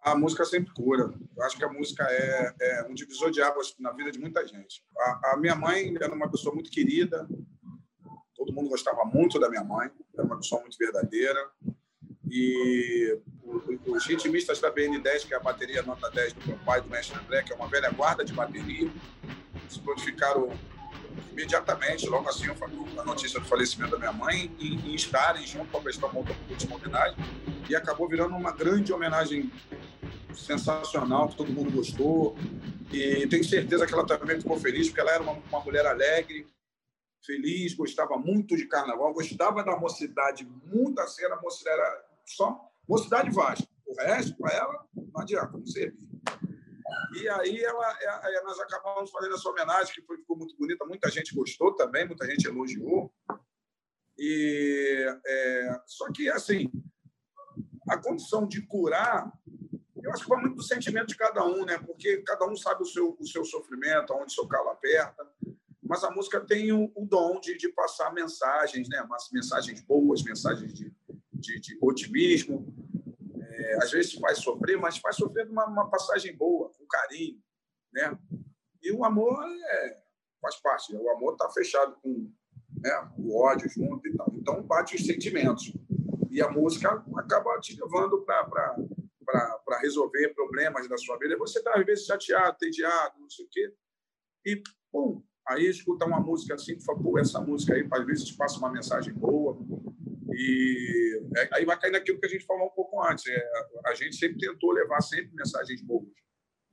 A 0.01 0.15
música 0.15 0.45
sempre 0.45 0.71
cura. 0.71 1.11
Eu 1.35 1.43
acho 1.43 1.57
que 1.57 1.65
a 1.65 1.71
música 1.71 2.05
é, 2.07 2.53
é 2.61 2.87
um 2.87 2.93
divisor 2.93 3.31
de 3.31 3.41
águas 3.41 3.75
na 3.79 3.91
vida 3.91 4.11
de 4.11 4.19
muita 4.19 4.45
gente. 4.47 4.83
A, 4.97 5.31
a, 5.33 5.37
minha 5.37 5.55
mãe 5.55 5.95
era 5.99 6.13
uma 6.13 6.29
pessoa 6.29 6.53
muito 6.53 6.69
querida, 6.69 7.27
todo 8.45 8.53
mundo 8.53 8.69
gostava 8.69 9.03
muito 9.05 9.39
da 9.39 9.49
minha 9.49 9.63
mãe, 9.63 9.89
era 10.13 10.23
uma 10.23 10.37
pessoa 10.37 10.61
muito 10.61 10.77
verdadeira. 10.77 11.49
E 12.29 13.19
os 13.85 14.05
ritmistas 14.05 14.59
da 14.59 14.71
BN10, 14.71 15.27
que 15.27 15.33
é 15.33 15.37
a 15.37 15.39
bateria 15.39 15.81
nota 15.83 16.09
10 16.09 16.33
do 16.33 16.47
meu 16.47 16.57
pai, 16.59 16.81
do 16.81 16.89
mestre 16.89 17.17
André, 17.17 17.43
que 17.43 17.53
é 17.53 17.55
uma 17.55 17.67
velha 17.67 17.89
guarda 17.91 18.23
de 18.23 18.33
bateria, 18.33 18.89
se 19.69 19.79
prontificaram 19.79 20.51
imediatamente, 21.31 22.07
logo 22.07 22.27
assim, 22.29 22.45
a 22.49 23.03
notícia 23.03 23.39
do 23.39 23.45
falecimento 23.45 23.91
da 23.91 23.97
minha 23.97 24.11
mãe, 24.11 24.51
em, 24.59 24.91
em 24.91 24.95
estarem 24.95 25.45
junto 25.45 25.71
com 25.71 25.77
a 25.77 25.81
prestar 25.81 26.07
uma 26.07 26.25
última 26.49 26.75
homenagem, 26.75 27.17
e 27.69 27.75
acabou 27.75 28.07
virando 28.07 28.35
uma 28.35 28.51
grande 28.51 28.91
homenagem 28.91 29.51
sensacional, 30.33 31.29
que 31.29 31.35
todo 31.35 31.51
mundo 31.51 31.71
gostou, 31.71 32.35
e 32.91 33.25
tenho 33.27 33.43
certeza 33.43 33.85
que 33.85 33.93
ela 33.93 34.05
também 34.05 34.39
ficou 34.39 34.59
feliz, 34.59 34.87
porque 34.87 35.01
ela 35.01 35.11
era 35.11 35.23
uma, 35.23 35.33
uma 35.33 35.59
mulher 35.61 35.85
alegre, 35.85 36.47
feliz, 37.25 37.73
gostava 37.73 38.17
muito 38.17 38.55
de 38.55 38.67
carnaval, 38.67 39.13
gostava 39.13 39.63
da 39.63 39.77
mocidade, 39.77 40.45
muito 40.45 40.99
assim, 40.99 41.23
era 41.23 41.39
mocidade, 41.41 41.79
era 41.79 42.05
só 42.25 42.71
mocidade 42.87 43.31
Vasco. 43.31 43.67
O 43.85 43.95
resto, 43.95 44.35
para 44.37 44.53
ela, 44.53 44.85
não 44.95 45.21
adianta, 45.21 45.57
não 45.57 45.65
servia. 45.65 46.09
E 47.19 47.29
aí 47.29 47.63
ela, 47.63 47.97
é, 48.01 48.43
nós 48.43 48.59
acabamos 48.59 49.11
fazendo 49.11 49.35
essa 49.35 49.49
homenagem, 49.49 49.93
que 49.93 50.01
foi, 50.01 50.17
ficou 50.17 50.37
muito 50.37 50.55
bonita, 50.57 50.85
muita 50.85 51.09
gente 51.09 51.35
gostou 51.35 51.73
também, 51.75 52.05
muita 52.05 52.25
gente 52.25 52.47
elogiou. 52.47 53.13
E, 54.17 55.05
é, 55.25 55.81
só 55.85 56.11
que, 56.11 56.29
assim, 56.29 56.71
a 57.89 57.97
condição 57.97 58.47
de 58.47 58.61
curar, 58.65 59.31
eu 60.01 60.11
acho 60.11 60.23
que 60.23 60.29
vai 60.29 60.41
muito 60.41 60.55
do 60.55 60.63
sentimento 60.63 61.07
de 61.07 61.17
cada 61.17 61.45
um, 61.45 61.65
né? 61.65 61.77
Porque 61.79 62.17
cada 62.23 62.45
um 62.45 62.55
sabe 62.55 62.83
o 62.83 62.85
seu, 62.85 63.15
o 63.19 63.25
seu 63.25 63.43
sofrimento, 63.43 64.13
aonde 64.13 64.33
seu 64.33 64.47
calo 64.47 64.69
aperta. 64.69 65.27
Mas 65.87 66.03
a 66.03 66.11
música 66.11 66.41
tem 66.41 66.71
o, 66.71 66.91
o 66.95 67.05
dom 67.05 67.39
de, 67.39 67.57
de, 67.57 67.69
passar 67.69 68.13
mensagens, 68.13 68.89
né? 68.89 69.05
mensagens 69.31 69.81
boas, 69.81 70.23
mensagens 70.23 70.73
de, 70.73 70.91
de, 71.31 71.59
de 71.59 71.77
otimismo, 71.81 72.73
é, 73.39 73.77
às 73.83 73.91
vezes 73.91 74.13
faz 74.13 74.39
sofrer, 74.39 74.77
mas 74.77 74.97
faz 74.97 75.15
sofrer 75.15 75.47
uma, 75.47 75.65
uma 75.65 75.89
passagem 75.89 76.35
boa, 76.35 76.69
com 76.73 76.85
carinho, 76.87 77.39
né? 77.93 78.17
E 78.81 78.91
o 78.91 79.05
amor 79.05 79.43
é, 79.43 80.03
faz 80.41 80.57
parte, 80.57 80.95
o 80.95 81.09
amor 81.09 81.33
está 81.33 81.49
fechado 81.49 81.95
com 82.01 82.31
né, 82.79 83.11
o 83.17 83.41
ódio 83.41 83.69
junto 83.69 84.07
e 84.07 84.15
tal. 84.15 84.31
Então 84.35 84.61
bate 84.63 84.95
os 84.95 85.05
sentimentos. 85.05 85.73
E 86.29 86.41
a 86.41 86.49
música 86.49 87.03
acaba 87.17 87.59
te 87.59 87.79
levando 87.79 88.23
para 88.25 88.75
resolver 89.79 90.33
problemas 90.35 90.87
da 90.87 90.97
sua 90.97 91.17
vida. 91.17 91.37
Você 91.37 91.59
está, 91.59 91.73
às 91.73 91.85
vezes, 91.85 92.05
chateado, 92.05 92.57
tediado, 92.57 93.19
não 93.19 93.29
sei 93.29 93.45
o 93.45 93.49
quê. 93.49 93.73
E, 94.45 94.61
pum, 94.91 95.23
aí 95.47 95.67
escuta 95.67 96.05
uma 96.05 96.19
música 96.19 96.55
assim, 96.55 96.79
fala, 96.79 96.99
pô, 96.99 97.17
essa 97.19 97.39
música 97.39 97.73
aí, 97.73 97.87
às 97.91 98.05
vezes, 98.05 98.31
passa 98.31 98.57
uma 98.57 98.71
mensagem 98.71 99.13
boa, 99.13 99.57
e 100.33 101.21
é, 101.37 101.49
aí 101.53 101.65
vai 101.65 101.79
cair 101.79 101.91
naquilo 101.91 102.19
que 102.19 102.25
a 102.25 102.29
gente 102.29 102.45
falou 102.45 102.67
um 102.67 102.71
pouco 102.71 103.01
antes. 103.01 103.25
É, 103.27 103.49
a 103.85 103.93
gente 103.95 104.17
sempre 104.17 104.37
tentou 104.37 104.71
levar 104.71 105.01
sempre 105.01 105.33
mensagens 105.33 105.81
boas 105.81 106.09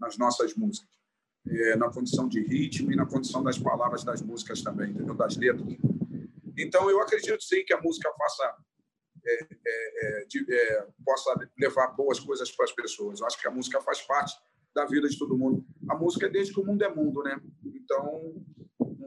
nas 0.01 0.19
nossas 0.19 0.55
músicas, 0.55 0.91
é, 1.49 1.77
na 1.77 1.89
condição 1.89 2.29
de 2.29 2.41
ritmo 2.41 2.91
e 2.91 2.97
na 2.97 3.07
condição 3.07 3.43
das 3.43 3.59
palavras 3.59 4.03
das 4.03 4.21
músicas 4.21 4.63
também, 4.63 4.91
entendeu? 4.91 5.15
das 5.15 5.37
letras. 5.37 5.77
Então, 6.59 6.91
eu 6.91 7.01
acredito 7.01 7.43
sim 7.43 7.65
que 7.65 7.73
a 7.73 7.81
música 7.81 8.11
faça 8.19 8.57
é, 9.25 9.45
é, 9.45 10.23
é 10.23 10.25
de, 10.27 10.45
possa 11.05 11.49
levar 11.57 11.89
boas 11.89 12.19
coisas 12.19 12.51
para 12.51 12.65
as 12.65 12.73
pessoas. 12.73 13.21
Eu 13.21 13.27
acho 13.27 13.41
que 13.41 13.47
a 13.47 13.51
música 13.51 13.81
faz 13.81 14.03
parte 14.03 14.35
da 14.75 14.85
vida 14.87 15.09
de 15.09 15.17
todo 15.17 15.39
mundo. 15.39 15.65
A 15.89 15.97
música 15.97 16.27
é 16.27 16.29
desde 16.29 16.53
que 16.53 16.61
o 16.61 16.67
mundo 16.67 16.83
é 16.83 16.93
mundo, 16.93 17.23
né? 17.23 17.41
Então, 17.65 18.35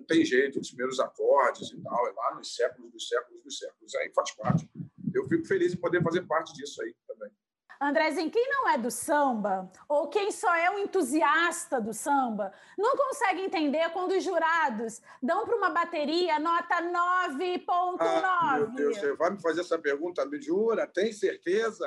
tem 0.06 0.24
jeito, 0.24 0.60
os 0.60 0.70
primeiros 0.70 1.00
acordes 1.00 1.72
e 1.72 1.82
tal, 1.82 2.08
é 2.08 2.12
lá 2.12 2.36
nos 2.36 2.56
séculos 2.56 2.92
dos 2.92 3.08
séculos 3.08 3.44
dos 3.44 3.58
séculos. 3.58 3.96
Aí 3.96 4.12
faz 4.14 4.32
parte. 4.32 4.70
Eu 5.14 5.28
fico 5.28 5.46
feliz 5.46 5.74
em 5.74 5.78
poder 5.78 6.04
fazer 6.04 6.22
parte 6.24 6.54
disso 6.54 6.82
aí 6.82 6.96
também. 7.08 7.32
Andrezinho, 7.82 8.32
quem 8.32 8.50
não 8.50 8.70
é 8.70 8.78
do 8.78 8.90
samba, 8.90 9.70
ou 9.88 10.08
quem 10.08 10.32
só 10.32 10.54
é 10.56 10.70
um 10.72 10.80
entusiasta 10.80 11.82
do 11.82 11.94
samba, 11.94 12.54
não 12.78 12.96
consegue 12.96 13.42
entender 13.42 13.90
quando 13.92 14.12
os 14.12 14.24
jurados 14.24 15.02
dão 15.22 15.46
para 15.46 15.58
uma 15.58 15.70
bateria 15.70 16.40
nota 16.40 16.82
9.9. 16.82 17.98
Ah, 18.00 18.58
meu 18.58 18.72
Deus, 18.72 18.98
você 18.98 19.14
vai 19.16 19.32
me 19.32 19.42
fazer 19.42 19.62
essa 19.62 19.78
pergunta? 19.78 20.26
Me 20.26 20.42
jura? 20.42 20.88
Tem 20.88 21.12
certeza? 21.12 21.86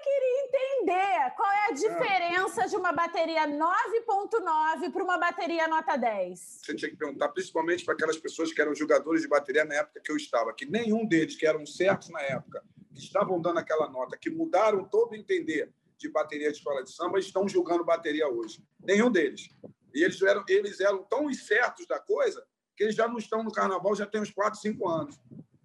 Eu 0.00 0.04
queria 0.04 0.44
entender 0.44 1.34
qual 1.36 1.52
é 1.52 1.66
a 1.66 1.72
diferença 1.72 2.66
de 2.66 2.74
uma 2.74 2.90
bateria 2.90 3.46
9.9 3.46 4.90
para 4.90 5.04
uma 5.04 5.18
bateria 5.18 5.68
nota 5.68 5.94
10. 5.94 6.60
Você 6.62 6.74
tinha 6.74 6.90
que 6.90 6.96
perguntar 6.96 7.28
principalmente 7.28 7.84
para 7.84 7.92
aquelas 7.92 8.16
pessoas 8.16 8.50
que 8.50 8.60
eram 8.62 8.74
jogadores 8.74 9.20
de 9.20 9.28
bateria 9.28 9.64
na 9.64 9.74
época 9.74 10.00
que 10.02 10.10
eu 10.10 10.16
estava, 10.16 10.54
que 10.54 10.64
nenhum 10.64 11.06
deles, 11.06 11.36
que 11.36 11.46
eram 11.46 11.66
certos 11.66 12.08
na 12.08 12.22
época, 12.22 12.64
que 12.94 13.00
estavam 13.00 13.38
dando 13.40 13.58
aquela 13.58 13.90
nota, 13.90 14.16
que 14.16 14.30
mudaram 14.30 14.84
todo 14.84 15.12
o 15.12 15.14
entender 15.14 15.70
de 15.98 16.08
bateria 16.08 16.50
de 16.50 16.56
escola 16.56 16.82
de 16.82 16.90
samba, 16.90 17.18
estão 17.18 17.46
julgando 17.46 17.84
bateria 17.84 18.26
hoje. 18.26 18.64
Nenhum 18.82 19.10
deles. 19.10 19.50
E 19.94 20.02
eles 20.02 20.22
eram, 20.22 20.44
eles 20.48 20.80
eram 20.80 21.04
tão 21.04 21.30
incertos 21.30 21.86
da 21.86 22.00
coisa 22.00 22.42
que 22.74 22.84
eles 22.84 22.94
já 22.94 23.06
não 23.06 23.18
estão 23.18 23.42
no 23.42 23.52
carnaval 23.52 23.94
já 23.94 24.06
tem 24.06 24.22
uns 24.22 24.30
4, 24.30 24.58
5 24.58 24.88
anos. 24.88 25.20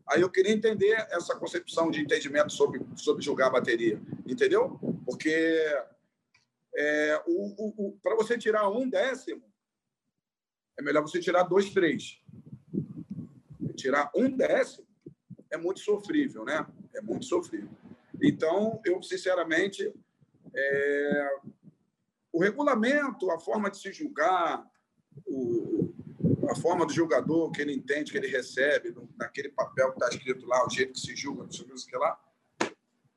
Aí 0.07 0.21
eu 0.21 0.29
queria 0.29 0.51
entender 0.51 0.93
essa 1.09 1.35
concepção 1.35 1.89
de 1.89 2.01
entendimento 2.01 2.51
sobre, 2.51 2.85
sobre 2.95 3.23
jogar 3.23 3.47
a 3.47 3.51
bateria, 3.51 3.99
entendeu? 4.25 4.79
Porque 5.03 5.65
é, 6.75 7.21
para 8.03 8.15
você 8.15 8.37
tirar 8.37 8.69
um 8.69 8.87
décimo, 8.87 9.43
é 10.77 10.83
melhor 10.83 11.01
você 11.01 11.19
tirar 11.19 11.43
dois, 11.43 11.69
três. 11.71 12.21
Tirar 13.75 14.11
um 14.15 14.29
décimo 14.29 14.85
é 15.49 15.57
muito 15.57 15.79
sofrível, 15.79 16.43
né? 16.43 16.65
É 16.93 17.01
muito 17.01 17.25
sofrível. 17.25 17.69
Então, 18.21 18.81
eu, 18.85 19.01
sinceramente, 19.01 19.91
é, 20.53 21.39
o 22.31 22.39
regulamento, 22.39 23.31
a 23.31 23.39
forma 23.39 23.71
de 23.71 23.77
se 23.77 23.91
julgar, 23.93 24.69
o, 25.25 25.94
a 26.49 26.55
forma 26.55 26.85
do 26.85 26.93
jogador, 26.93 27.51
que 27.51 27.61
ele 27.61 27.73
entende, 27.73 28.11
que 28.11 28.17
ele 28.17 28.27
recebe, 28.27 28.93
naquele 29.17 29.49
papel 29.49 29.91
que 29.91 30.03
está 30.03 30.09
escrito 30.09 30.45
lá, 30.45 30.65
o 30.65 30.69
jeito 30.69 30.93
que 30.93 30.99
se 30.99 31.15
julga, 31.15 31.43
não 31.43 31.51
sei 31.51 31.65
o 31.65 31.75
que 31.75 31.97
lá, 31.97 32.17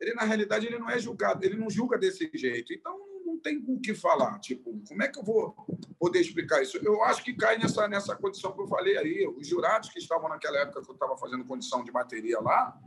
ele, 0.00 0.14
na 0.14 0.22
realidade, 0.22 0.66
ele 0.66 0.78
não 0.78 0.88
é 0.88 0.98
julgado, 0.98 1.44
ele 1.44 1.56
não 1.56 1.68
julga 1.68 1.98
desse 1.98 2.30
jeito. 2.34 2.72
Então, 2.72 2.96
não 3.26 3.38
tem 3.38 3.62
o 3.66 3.80
que 3.80 3.94
falar. 3.94 4.38
Tipo, 4.38 4.80
como 4.86 5.02
é 5.02 5.08
que 5.08 5.18
eu 5.18 5.24
vou 5.24 5.54
poder 5.98 6.20
explicar 6.20 6.62
isso? 6.62 6.78
Eu 6.78 7.02
acho 7.02 7.22
que 7.22 7.34
cai 7.34 7.58
nessa, 7.58 7.86
nessa 7.88 8.16
condição 8.16 8.52
que 8.52 8.60
eu 8.60 8.66
falei 8.66 8.96
aí. 8.96 9.26
Os 9.26 9.46
jurados 9.46 9.90
que 9.90 9.98
estavam 9.98 10.28
naquela 10.28 10.58
época 10.58 10.82
que 10.82 10.90
eu 10.90 10.94
estava 10.94 11.16
fazendo 11.16 11.44
condição 11.44 11.84
de 11.84 11.90
bateria 11.90 12.40
lá, 12.40 12.78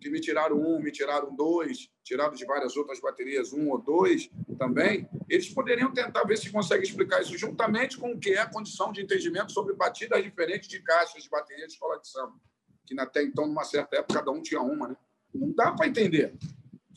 que 0.00 0.10
me 0.10 0.20
tiraram 0.20 0.56
um, 0.56 0.80
me 0.80 0.90
tiraram 0.90 1.34
dois, 1.34 1.90
tiraram 2.02 2.32
de 2.32 2.44
várias 2.44 2.76
outras 2.76 3.00
baterias 3.00 3.52
um 3.52 3.68
ou 3.68 3.78
dois 3.78 4.30
também, 4.58 5.08
eles 5.28 5.48
poderiam 5.48 5.92
tentar 5.92 6.24
ver 6.24 6.36
se 6.36 6.50
conseguem 6.50 6.84
explicar 6.84 7.20
isso 7.20 7.36
juntamente 7.36 7.96
com 7.98 8.12
o 8.12 8.18
que 8.18 8.30
é 8.30 8.40
a 8.40 8.50
condição 8.50 8.92
de 8.92 9.02
entendimento 9.02 9.52
sobre 9.52 9.74
batidas 9.74 10.22
diferentes 10.22 10.68
de 10.68 10.80
caixas 10.82 11.22
de 11.22 11.28
bateria 11.28 11.66
de 11.66 11.72
escola 11.72 11.98
de 12.00 12.08
samba, 12.08 12.34
que 12.86 12.98
até 12.98 13.22
então, 13.22 13.46
numa 13.46 13.64
certa 13.64 13.96
época, 13.96 14.18
cada 14.18 14.30
um 14.30 14.42
tinha 14.42 14.60
uma, 14.60 14.88
né? 14.88 14.96
Não 15.34 15.52
dá 15.52 15.72
para 15.72 15.86
entender, 15.86 16.34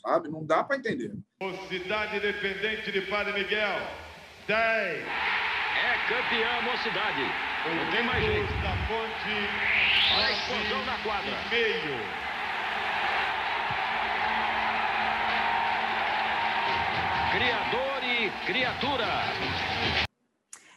sabe? 0.02 0.28
Não 0.28 0.44
dá 0.44 0.64
para 0.64 0.76
entender. 0.76 1.14
Mocidade 1.40 2.16
Independente 2.16 2.90
de 2.90 3.02
Padre 3.02 3.32
Miguel, 3.32 3.78
10. 4.48 5.04
É 5.76 6.08
campeã 6.08 6.62
Mocidade. 6.62 7.22
Não 7.66 7.90
tem 7.90 8.04
mais 8.04 8.24
jeito. 8.24 8.52
Da 8.62 8.76
ponte. 8.88 9.84
Olha 10.14 10.26
a 10.26 10.32
explosão 10.32 10.84
na 10.84 11.02
quadra. 11.02 11.32
Meio. 11.50 12.23
Criador 17.34 18.04
e 18.04 18.46
criatura. 18.46 19.06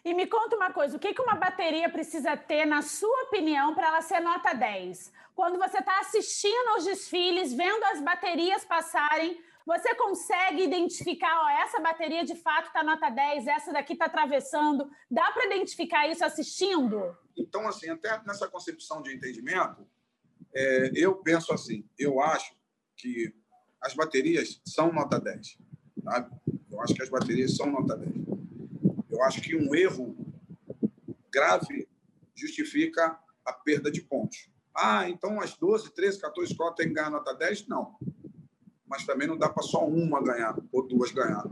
E 0.03 0.11
me 0.11 0.25
conta 0.25 0.55
uma 0.55 0.73
coisa, 0.73 0.97
o 0.97 0.99
que, 0.99 1.13
uma 1.21 1.35
bateria 1.35 1.87
precisa 1.87 2.35
ter, 2.35 2.65
na 2.65 2.81
sua 2.81 3.25
opinião, 3.25 3.75
para 3.75 3.89
ela 3.89 4.01
ser 4.01 4.19
nota 4.21 4.55
10? 4.55 5.13
Quando 5.35 5.59
você 5.59 5.77
está 5.77 5.99
assistindo 5.99 6.69
aos 6.69 6.83
desfiles, 6.83 7.53
vendo 7.53 7.83
as 7.83 8.01
baterias 8.01 8.65
passarem, 8.65 9.39
você 9.67 9.93
consegue 9.93 10.63
identificar, 10.63 11.43
ó, 11.43 11.49
essa 11.61 11.79
bateria 11.79 12.25
de 12.25 12.35
fato 12.35 12.69
está 12.69 12.81
nota 12.83 13.07
10, 13.07 13.45
essa 13.45 13.71
daqui 13.71 13.93
está 13.93 14.05
atravessando. 14.05 14.89
Dá 15.11 15.31
para 15.31 15.45
identificar 15.45 16.07
isso 16.07 16.25
assistindo? 16.25 17.15
Então, 17.37 17.67
assim, 17.67 17.87
até 17.91 18.19
nessa 18.25 18.47
concepção 18.47 19.03
de 19.03 19.13
entendimento, 19.13 19.87
é, 20.55 20.89
eu 20.95 21.17
penso 21.17 21.53
assim, 21.53 21.87
eu 21.99 22.19
acho 22.19 22.55
que 22.95 23.31
as 23.79 23.93
baterias 23.93 24.59
são 24.65 24.91
nota 24.91 25.19
10. 25.19 25.67
Sabe? 26.03 26.35
Eu 26.71 26.81
acho 26.81 26.93
que 26.93 27.03
as 27.03 27.09
baterias 27.09 27.55
são 27.55 27.71
nota 27.71 27.95
10. 27.97 28.11
Eu 29.09 29.23
acho 29.23 29.41
que 29.41 29.55
um 29.55 29.73
erro 29.73 30.15
grave 31.31 31.87
justifica 32.35 33.19
a 33.45 33.53
perda 33.53 33.91
de 33.91 34.01
pontos. 34.01 34.49
Ah, 34.75 35.09
então 35.09 35.41
as 35.41 35.57
12, 35.57 35.91
13, 35.93 36.21
14 36.21 36.51
escolas 36.51 36.75
têm 36.75 36.87
que 36.87 36.93
ganhar 36.93 37.09
nota 37.09 37.33
10? 37.33 37.67
Não. 37.67 37.95
Mas 38.85 39.05
também 39.05 39.27
não 39.27 39.37
dá 39.37 39.49
para 39.49 39.63
só 39.63 39.85
uma 39.85 40.21
ganhar 40.21 40.55
ou 40.71 40.87
duas 40.87 41.11
ganhar. 41.11 41.43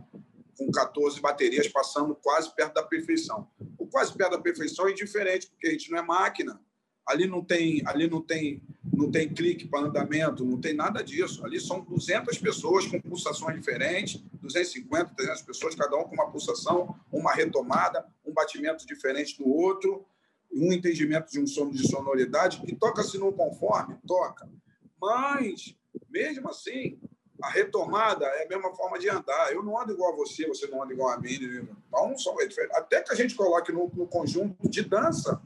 Com 0.58 0.72
14 0.72 1.20
baterias 1.20 1.68
passando 1.68 2.16
quase 2.16 2.54
perto 2.56 2.76
da 2.76 2.84
perfeição. 2.84 3.50
O 3.78 3.88
quase 3.88 4.14
perto 4.14 4.32
da 4.32 4.40
perfeição 4.40 4.88
é 4.88 4.94
diferente, 4.94 5.48
porque 5.48 5.68
a 5.68 5.72
gente 5.72 5.92
não 5.92 5.98
é 5.98 6.02
máquina. 6.02 6.62
Ali 7.06 7.28
não 7.28 7.44
tem, 7.44 7.82
ali 7.86 8.10
não 8.10 8.22
tem, 8.22 8.62
não 8.96 9.12
tem 9.12 9.34
clique 9.34 9.68
para 9.68 9.88
andamento, 9.88 10.46
não 10.46 10.60
tem 10.60 10.74
nada 10.74 11.04
disso. 11.04 11.46
Ali 11.46 11.60
são 11.60 11.82
200 11.82 12.38
pessoas 12.38 12.88
com 12.88 13.00
pulsações 13.02 13.56
diferentes, 13.56 14.24
250, 14.42 15.14
300 15.16 15.42
pessoas, 15.42 15.76
cada 15.76 15.98
um 15.98 16.04
com 16.04 16.16
uma 16.16 16.30
pulsação, 16.30 16.96
uma 17.12 17.34
retomada, 17.34 18.06
um 18.26 18.34
batimento 18.34 18.86
diferente 18.86 19.38
do 19.38 19.50
outro, 19.50 20.06
um 20.52 20.72
entendimento 20.72 21.32
de 21.32 21.40
um 21.40 21.48
sono 21.48 21.72
de 21.72 21.88
sonoridade 21.88 22.62
que 22.62 22.76
toca-se 22.76 23.18
no 23.18 23.34
conforme, 23.34 23.98
toca. 24.08 24.50
Mas 25.00 25.76
mesmo 26.10 26.50
assim, 26.50 26.98
a 27.42 27.50
retomada 27.50 28.26
é 28.26 28.46
a 28.46 28.48
mesma 28.50 28.74
forma 28.74 28.98
de 28.98 29.10
andar. 29.10 29.52
Eu 29.52 29.64
não 29.64 29.80
ando 29.80 29.94
igual 29.94 30.14
a 30.14 30.16
você, 30.16 30.48
você 30.48 30.68
não 30.68 30.82
anda 30.82 30.94
igual 30.94 31.10
a 31.10 31.20
mim. 31.20 31.34
Então, 31.88 32.18
são 32.18 32.36
até 32.72 33.02
que 33.02 33.12
a 33.12 33.16
gente 33.16 33.36
coloque 33.36 33.72
no, 33.72 33.92
no 33.94 34.08
conjunto 34.08 34.70
de 34.70 34.82
dança, 34.82 35.42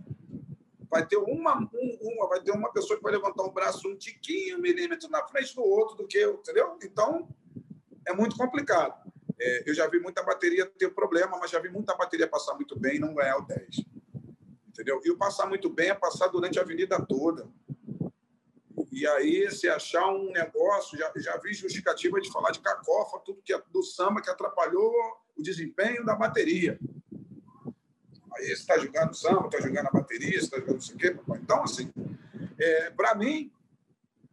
vai 0.89 1.05
ter 1.05 1.17
uma, 1.17 1.57
um, 1.59 1.97
uma, 2.01 2.27
vai 2.27 2.41
ter 2.41 2.51
uma 2.51 2.71
pessoa 2.71 2.97
que 2.97 3.03
vai 3.03 3.13
levantar 3.13 3.43
um 3.43 3.51
braço 3.51 3.87
um 3.87 3.95
tiquinho, 3.95 4.57
um 4.57 4.61
milímetro 4.61 5.09
na 5.09 5.25
frente 5.27 5.55
do 5.55 5.63
outro 5.63 5.95
do 5.95 6.07
que 6.07 6.17
eu, 6.17 6.35
entendeu? 6.35 6.77
Então, 6.83 7.29
é 8.07 8.13
muito 8.13 8.35
complicado. 8.35 9.09
É, 9.39 9.69
eu 9.69 9.73
já 9.73 9.87
vi 9.87 9.99
muita 9.99 10.23
bateria 10.23 10.65
ter 10.65 10.93
problema, 10.93 11.37
mas 11.39 11.51
já 11.51 11.59
vi 11.59 11.69
muita 11.69 11.95
bateria 11.95 12.27
passar 12.27 12.55
muito 12.55 12.77
bem 12.77 12.95
e 12.95 12.99
não 12.99 13.13
ganhar 13.13 13.37
o 13.37 13.45
10. 13.45 13.83
Entendeu? 14.67 14.99
E 15.05 15.11
o 15.11 15.17
passar 15.17 15.47
muito 15.47 15.69
bem 15.69 15.89
é 15.89 15.95
passar 15.95 16.27
durante 16.27 16.57
a 16.57 16.61
avenida 16.63 16.99
toda. 17.05 17.47
E 18.91 19.05
aí, 19.07 19.49
se 19.51 19.69
achar 19.69 20.09
um 20.09 20.31
negócio, 20.31 20.97
já, 20.97 21.11
já 21.17 21.37
vi 21.37 21.53
justificativa 21.53 22.19
de 22.19 22.31
falar 22.31 22.51
de 22.51 22.59
cacofa, 22.59 23.19
tudo 23.19 23.41
que 23.43 23.53
é 23.53 23.61
do 23.71 23.83
samba 23.83 24.21
que 24.21 24.29
atrapalhou 24.29 24.93
o 25.37 25.41
desempenho 25.41 26.03
da 26.03 26.15
bateria. 26.15 26.79
Aí 28.39 28.47
você 28.47 28.53
está 28.53 28.77
jogando 28.77 29.13
samba, 29.13 29.47
está 29.47 29.59
jogando 29.59 29.87
a 29.87 29.91
bateria, 29.91 30.37
está 30.37 30.57
jogando 30.57 30.75
não 30.75 30.81
sei 30.81 30.95
o 30.95 30.97
quê. 30.97 31.15
Então, 31.41 31.63
assim, 31.63 31.91
é, 32.57 32.89
para 32.91 33.13
mim, 33.15 33.51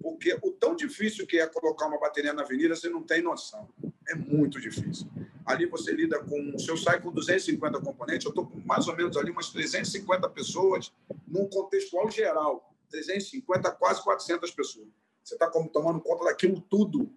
porque 0.01 0.39
o 0.43 0.53
tão 0.53 0.77
difícil 0.77 1.27
que 1.27 1.39
é 1.39 1.47
colocar 1.49 1.87
uma 1.87 1.99
bateria 1.99 2.33
na 2.33 2.43
avenida, 2.43 2.77
você 2.77 2.89
não 2.89 3.03
tem 3.03 3.21
noção. 3.21 3.69
É 4.09 4.15
muito 4.15 4.61
difícil. 4.61 5.09
Ali 5.45 5.67
você 5.67 5.93
lida 5.93 6.23
com. 6.23 6.57
Se 6.57 6.69
eu 6.69 6.77
saio 6.77 7.03
com 7.03 7.11
250 7.11 7.81
componentes, 7.81 8.25
eu 8.25 8.31
estou 8.31 8.47
com 8.47 8.61
mais 8.61 8.87
ou 8.87 8.97
menos 8.97 9.17
ali 9.17 9.33
umas 9.33 9.51
350 9.51 10.29
pessoas, 10.31 10.93
num 11.27 11.49
contextual 11.49 12.09
geral. 12.09 12.73
350, 12.91 13.71
quase 13.73 14.03
400 14.05 14.51
pessoas. 14.53 14.87
Você 15.25 15.35
está 15.35 15.51
tomando 15.51 16.01
conta 16.01 16.27
daquilo 16.27 16.61
tudo. 16.61 17.13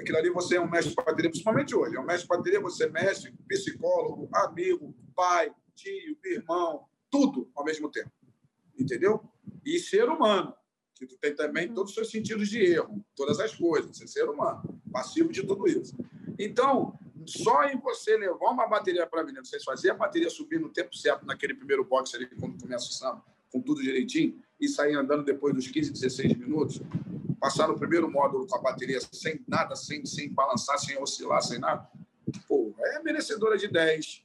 Aquilo 0.00 0.16
ali 0.16 0.30
você 0.30 0.56
é 0.56 0.60
um 0.60 0.68
mestre 0.68 0.90
de 0.90 0.96
bateria, 0.96 1.30
principalmente 1.30 1.74
hoje. 1.74 1.94
É 1.94 2.00
um 2.00 2.04
mestre 2.04 2.22
de 2.22 2.28
bateria, 2.28 2.60
você 2.60 2.84
é 2.84 2.88
mestre, 2.88 3.34
psicólogo, 3.46 4.28
amigo, 4.32 4.94
pai, 5.14 5.52
tio, 5.74 6.16
irmão, 6.24 6.86
tudo 7.10 7.50
ao 7.54 7.64
mesmo 7.64 7.90
tempo. 7.90 8.10
Entendeu? 8.78 9.22
E 9.64 9.78
ser 9.78 10.08
humano, 10.08 10.54
que 10.94 11.06
tu 11.06 11.16
tem 11.18 11.34
também 11.34 11.72
todos 11.72 11.90
os 11.90 11.94
seus 11.94 12.10
sentidos 12.10 12.48
de 12.48 12.58
erro, 12.58 13.04
todas 13.14 13.40
as 13.40 13.54
coisas, 13.54 13.96
ser 14.10 14.28
humano, 14.28 14.80
passivo 14.92 15.32
de 15.32 15.44
tudo 15.44 15.66
isso. 15.68 15.96
Então, 16.38 16.98
só 17.26 17.64
em 17.64 17.78
você 17.78 18.16
levar 18.16 18.50
uma 18.50 18.66
bateria 18.66 19.06
para 19.06 19.20
a 19.20 19.22
avenida, 19.22 19.44
você 19.44 19.60
fazer 19.60 19.90
a 19.90 19.94
bateria 19.94 20.30
subir 20.30 20.60
no 20.60 20.68
tempo 20.68 20.96
certo, 20.96 21.24
naquele 21.24 21.54
primeiro 21.54 21.84
box 21.84 22.14
ali, 22.14 22.26
quando 22.26 22.60
começa 22.60 22.86
o 22.86 22.92
samba, 22.92 23.24
com 23.50 23.60
tudo 23.60 23.82
direitinho, 23.82 24.40
e 24.60 24.68
sair 24.68 24.94
andando 24.94 25.24
depois 25.24 25.54
dos 25.54 25.68
15, 25.68 25.92
16 25.92 26.36
minutos, 26.36 26.80
passar 27.40 27.68
no 27.68 27.78
primeiro 27.78 28.10
módulo 28.10 28.46
com 28.46 28.56
a 28.56 28.60
bateria 28.60 28.98
sem 29.00 29.44
nada, 29.46 29.76
sem, 29.76 30.04
sem 30.06 30.32
balançar, 30.32 30.78
sem 30.78 31.00
oscilar, 31.00 31.42
sem 31.42 31.58
nada, 31.58 31.88
pô, 32.48 32.74
é 32.78 33.02
merecedora 33.02 33.56
de 33.56 33.68
10. 33.68 34.23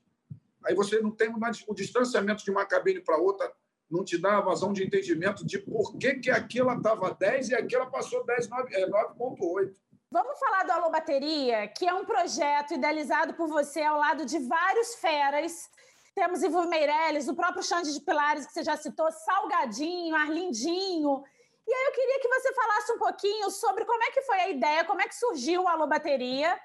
Aí 0.66 0.76
você 0.76 1.00
não 1.02 1.12
tem 1.12 1.30
mais 1.30 1.64
o 1.68 1.74
distanciamento 1.74 2.44
de 2.44 2.52
uma 2.52 2.66
cabine 2.66 3.02
para 3.02 3.18
outra, 3.18 3.52
não 3.90 4.04
te 4.04 4.18
dá 4.18 4.38
a 4.38 4.42
vazão 4.42 4.72
de 4.72 4.84
entendimento 4.84 5.46
de 5.46 5.58
por 5.58 5.98
que, 5.98 6.16
que 6.16 6.30
aquela 6.30 6.76
estava 6.76 7.14
10 7.14 7.50
e 7.50 7.56
aquela 7.56 7.88
passou 7.88 8.24
10, 8.26 8.50
9,8. 8.50 8.70
É, 8.74 9.90
Vamos 10.12 10.40
falar 10.40 10.64
do 10.64 10.72
Alô 10.72 10.90
Bateria, 10.90 11.68
que 11.68 11.88
é 11.88 11.94
um 11.94 12.06
projeto 12.06 12.74
idealizado 12.74 13.34
por 13.34 13.48
você 13.48 13.82
ao 13.82 13.98
lado 13.98 14.26
de 14.26 14.40
vários 14.40 14.96
feras. 14.96 15.70
Temos 16.14 16.44
Ivo 16.44 16.68
Meirelles, 16.68 17.28
o 17.28 17.36
próprio 17.36 17.64
Xande 17.64 17.94
de 17.94 18.02
Pilares, 18.02 18.46
que 18.46 18.54
você 18.54 18.64
já 18.64 18.76
citou, 18.76 19.10
Salgadinho, 19.12 20.16
Arlindinho. 20.16 21.24
E 21.68 21.74
aí 21.74 21.86
eu 21.86 21.92
queria 21.92 22.20
que 22.20 22.28
você 22.28 22.54
falasse 22.54 22.92
um 22.92 22.98
pouquinho 22.98 23.50
sobre 23.52 23.86
como 23.86 24.04
é 24.04 24.12
que 24.12 24.22
foi 24.24 24.40
a 24.40 24.50
ideia, 24.50 24.84
como 24.84 25.02
é 25.02 25.08
que 25.08 25.16
surgiu 25.16 25.64
o 25.64 25.68
Alô 25.68 25.88
Bateria 25.88 26.60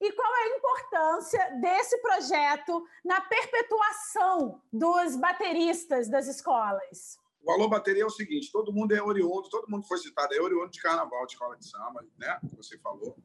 e 0.00 0.12
qual 0.12 0.32
é 0.32 0.42
a 0.42 0.56
importância 0.56 1.50
desse 1.60 1.98
projeto 2.00 2.84
na 3.04 3.20
perpetuação 3.20 4.60
dos 4.72 5.16
bateristas 5.16 6.08
das 6.08 6.28
escolas? 6.28 7.18
O 7.42 7.50
Alô 7.50 7.68
Bateria 7.68 8.02
é 8.02 8.06
o 8.06 8.10
seguinte: 8.10 8.52
todo 8.52 8.72
mundo 8.72 8.94
é 8.94 9.02
oriundo, 9.02 9.48
todo 9.48 9.68
mundo 9.68 9.86
foi 9.86 9.98
citado, 9.98 10.34
é 10.34 10.40
oriundo 10.40 10.70
de 10.70 10.80
carnaval, 10.80 11.26
de 11.26 11.32
escola 11.32 11.56
de 11.56 11.68
samba, 11.68 12.04
né? 12.18 12.38
Você 12.56 12.78
falou. 12.78 13.16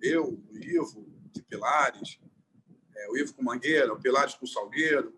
Eu, 0.00 0.38
o 0.48 0.56
Ivo, 0.56 1.06
de 1.32 1.42
Pilares, 1.42 2.20
é, 2.96 3.10
o 3.10 3.16
Ivo 3.16 3.34
com 3.34 3.42
Mangueira, 3.42 3.92
o 3.92 4.00
Pilares 4.00 4.34
com 4.34 4.46
Salgueiro, 4.46 5.12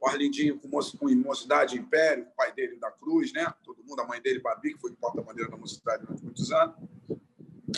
o 0.00 0.08
Arlindinho 0.08 0.58
com, 0.58 0.68
moça, 0.68 0.96
com 0.98 1.08
Mocidade 1.14 1.78
Império, 1.78 2.24
o 2.24 2.36
pai 2.36 2.52
dele 2.52 2.76
da 2.76 2.90
Cruz, 2.90 3.32
né? 3.32 3.46
Todo 3.62 3.82
mundo, 3.84 4.00
a 4.00 4.06
mãe 4.06 4.20
dele, 4.20 4.40
Babi, 4.40 4.74
que 4.74 4.80
foi 4.80 4.92
porta-bandeira 4.92 5.50
da 5.50 5.56
Mocidade 5.56 6.04
durante 6.04 6.24
muitos 6.24 6.50
anos. 6.50 6.76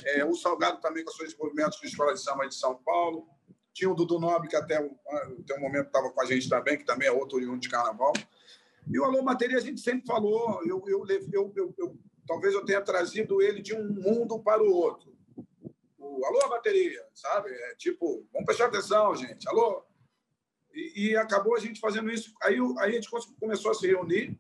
É, 0.05 0.25
o 0.25 0.35
Salgado 0.35 0.81
também 0.81 1.05
com 1.05 1.13
seus 1.13 1.37
movimentos 1.37 1.81
de 1.81 1.87
escola 1.87 2.15
de 2.15 2.23
samba 2.23 2.49
de 2.49 2.55
São 2.55 2.77
Paulo. 2.77 3.27
Tinha 3.73 3.91
o 3.91 3.95
Dudu 3.95 4.19
Nobre, 4.19 4.49
que 4.49 4.57
até, 4.57 4.77
até 4.77 5.57
um 5.57 5.61
momento 5.61 5.87
estava 5.87 6.11
com 6.11 6.21
a 6.21 6.25
gente 6.25 6.49
também, 6.49 6.79
que 6.79 6.85
também 6.85 7.09
é 7.09 7.13
outro 7.13 7.37
oriundo 7.37 7.61
de 7.61 7.69
carnaval. 7.69 8.13
E 8.89 8.99
o 8.99 9.05
Alô 9.05 9.23
Bateria 9.23 9.59
a 9.59 9.61
gente 9.61 9.81
sempre 9.81 10.07
falou, 10.07 10.63
eu, 10.65 10.83
eu, 10.87 11.05
eu, 11.33 11.75
eu, 11.79 11.99
talvez 12.27 12.55
eu 12.55 12.65
tenha 12.65 12.81
trazido 12.81 13.43
ele 13.43 13.61
de 13.61 13.75
um 13.75 13.85
mundo 13.85 14.39
para 14.39 14.63
o 14.63 14.73
outro. 14.73 15.15
O 15.99 16.25
Alô 16.25 16.49
Bateria, 16.49 17.05
sabe? 17.13 17.51
É 17.51 17.75
tipo, 17.75 18.27
vamos 18.33 18.47
prestar 18.47 18.67
atenção, 18.67 19.15
gente. 19.15 19.47
Alô? 19.49 19.85
E, 20.73 21.11
e 21.11 21.17
acabou 21.17 21.57
a 21.57 21.59
gente 21.59 21.81
fazendo 21.81 22.11
isso. 22.11 22.33
Aí, 22.43 22.57
aí 22.79 22.91
a 22.91 22.93
gente 22.93 23.11
começou 23.39 23.71
a 23.71 23.75
se 23.75 23.87
reunir 23.87 24.39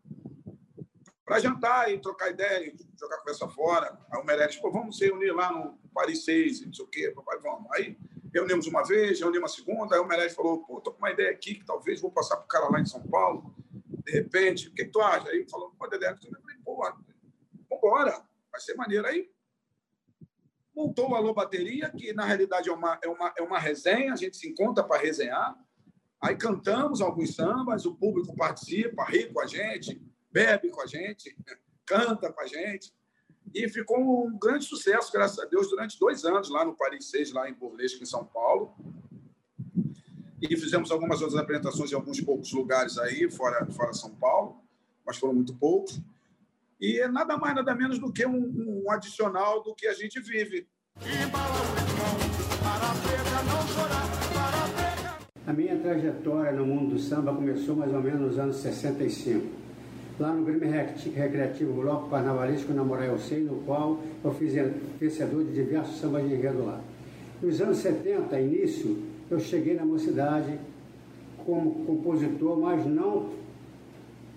para 1.27 1.41
jantar 1.41 1.93
e 1.93 1.99
trocar 1.99 2.31
ideia, 2.31 2.73
jogar 2.99 3.19
conversa 3.19 3.49
fora. 3.49 3.99
Aí 4.11 4.21
o 4.21 4.25
Meirelles, 4.25 4.57
pô, 4.57 4.71
vamos 4.71 4.97
se 4.97 5.07
reunir 5.07 5.33
lá 5.33 5.53
no 5.53 5.77
Paris 5.93 6.25
6, 6.25 6.67
não 6.67 6.73
sei 6.73 6.85
o 6.85 6.89
quê, 6.89 7.11
papai, 7.11 7.39
vamos. 7.41 7.67
Aí 7.73 7.99
reunimos 8.33 8.69
uma 8.69 8.85
vez, 8.85 9.19
reunimos 9.19 9.51
uma 9.51 9.57
segunda, 9.57 9.97
aí 9.97 10.01
o 10.01 10.07
Meirelles 10.07 10.35
falou, 10.35 10.65
pô, 10.65 10.81
tô 10.81 10.93
com 10.93 10.99
uma 10.99 11.11
ideia 11.11 11.33
aqui 11.33 11.57
que 11.57 11.65
talvez 11.65 12.01
vou 12.01 12.13
passar 12.13 12.37
para 12.37 12.45
o 12.45 12.49
cara 12.49 12.69
lá 12.71 12.81
em 12.81 12.87
São 12.87 13.03
Paulo, 13.03 13.53
de 14.07 14.13
repente, 14.13 14.69
o 14.69 14.73
que, 14.73 14.85
que 14.85 14.91
tu 14.91 15.01
acha? 15.01 15.29
Aí 15.29 15.45
falou, 15.51 15.75
pô, 15.77 15.89
Dedé, 15.89 16.09
eu 16.09 16.17
falei, 16.17 16.57
pô, 16.65 16.81
vambora, 17.69 18.23
vai 18.53 18.61
ser 18.61 18.75
maneiro. 18.75 19.05
Aí 19.05 19.29
montou 20.75 21.11
o 21.11 21.15
Alô 21.17 21.35
Bateria, 21.35 21.91
que 21.91 22.13
na 22.13 22.25
realidade 22.25 22.69
é 22.69 22.73
uma, 22.73 23.01
é 23.03 23.09
uma, 23.09 23.35
é 23.37 23.43
uma 23.43 23.59
resenha, 23.59 24.13
a 24.13 24.17
gente 24.17 24.37
se 24.37 24.49
encontra 24.49 24.85
para 24.85 25.03
resenhar, 25.03 25.59
aí 26.21 26.37
cantamos 26.37 27.01
alguns 27.01 27.35
sambas, 27.35 27.85
o 27.85 27.97
público 27.97 28.37
participa, 28.37 29.05
ri 29.05 29.33
com 29.33 29.41
a 29.41 29.47
gente, 29.47 30.01
bebe 30.37 30.69
com 30.69 30.83
a 30.83 30.87
gente, 30.87 31.35
canta 31.87 32.31
com 32.31 32.41
a 32.43 32.47
gente. 32.47 32.93
E 33.55 33.67
ficou 33.71 34.27
um 34.27 34.39
grande 34.39 34.67
sucesso, 34.67 35.11
graças 35.11 35.39
a 35.39 35.47
Deus, 35.47 35.71
durante 35.71 35.99
dois 35.99 36.25
anos 36.27 36.51
lá 36.51 36.63
no 36.63 36.75
Paris 36.75 37.09
6, 37.11 37.33
lá 37.33 37.49
em 37.49 37.55
Burlesque, 37.55 38.03
em 38.03 38.07
São 38.07 38.23
Paulo. 38.23 38.75
E 40.43 40.55
fizemos 40.57 40.91
algumas 40.91 41.23
outras 41.23 41.41
apresentações 41.41 41.91
em 41.91 41.95
alguns 41.95 42.21
poucos 42.21 42.53
lugares 42.53 42.99
aí, 42.99 43.31
fora, 43.31 43.65
fora 43.71 43.95
São 43.95 44.11
Paulo, 44.11 44.61
mas 45.07 45.17
foram 45.17 45.33
muito 45.33 45.55
poucos. 45.55 45.99
E 46.79 47.01
é 47.01 47.09
nada 47.09 47.39
mais, 47.39 47.55
nada 47.55 47.75
menos 47.75 47.99
do 47.99 48.13
que 48.13 48.27
um, 48.27 48.85
um 48.85 48.91
adicional 48.91 49.63
do 49.63 49.75
que 49.75 49.87
a 49.87 49.95
gente 49.95 50.21
vive. 50.21 50.69
A 55.47 55.53
minha 55.53 55.79
trajetória 55.79 56.53
no 56.53 56.67
mundo 56.67 56.97
do 56.97 57.01
samba 57.01 57.35
começou 57.35 57.75
mais 57.75 57.95
ou 57.95 58.03
menos 58.03 58.21
nos 58.21 58.39
anos 58.39 58.57
65. 58.57 59.66
Lá 60.19 60.33
no 60.33 60.45
Grêmio 60.45 60.71
Recreativo 61.15 61.75
Bloco 61.75 62.09
Carnavalesco 62.09 62.73
na 62.73 62.83
Moraes 62.83 63.21
Sei, 63.23 63.41
no 63.41 63.57
qual 63.67 64.01
eu 64.25 64.33
fiz 64.33 64.55
vencedor 64.99 65.45
de 65.45 65.53
diversos 65.53 65.99
sambas 66.01 66.27
de 66.27 66.35
enredo 66.35 66.65
lá. 66.65 66.81
Nos 67.43 67.61
anos 67.61 67.77
70, 67.79 68.41
início, 68.41 68.97
eu 69.31 69.39
cheguei 69.39 69.75
na 69.75 69.85
mocidade 69.85 70.59
como 71.45 71.85
compositor, 71.85 72.59
mas 72.59 72.87
não 72.87 73.29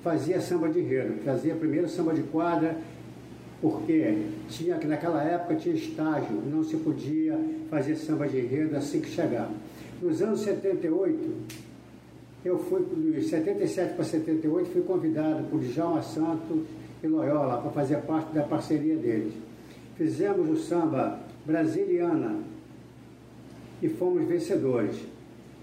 fazia 0.03 0.41
samba 0.41 0.67
de 0.67 0.79
enredo. 0.79 1.23
Fazia 1.23 1.55
primeiro 1.55 1.87
samba 1.87 2.13
de 2.13 2.23
quadra, 2.23 2.75
porque 3.61 4.25
tinha 4.49 4.77
que 4.77 4.85
naquela 4.85 5.23
época 5.23 5.55
tinha 5.55 5.75
estágio, 5.75 6.41
não 6.45 6.61
se 6.61 6.75
podia 6.75 7.39
fazer 7.69 7.95
samba 7.95 8.27
de 8.27 8.37
enredo 8.37 8.75
assim 8.75 8.99
que 8.99 9.09
chegava. 9.09 9.51
Nos 10.01 10.21
anos 10.21 10.41
78, 10.41 11.17
eu 12.43 12.57
fui, 12.57 12.81
de 12.81 13.21
77 13.21 13.95
para 13.95 14.05
78, 14.05 14.69
fui 14.69 14.81
convidado 14.81 15.43
por 15.49 15.59
Djalma 15.59 16.01
Santo 16.01 16.65
e 17.03 17.07
Loyola 17.07 17.61
para 17.61 17.71
fazer 17.71 17.97
parte 18.03 18.33
da 18.33 18.43
parceria 18.43 18.95
deles. 18.95 19.33
Fizemos 19.97 20.49
o 20.49 20.55
samba 20.55 21.19
Brasiliana 21.45 22.37
e 23.81 23.89
fomos 23.89 24.25
vencedores. 24.25 24.95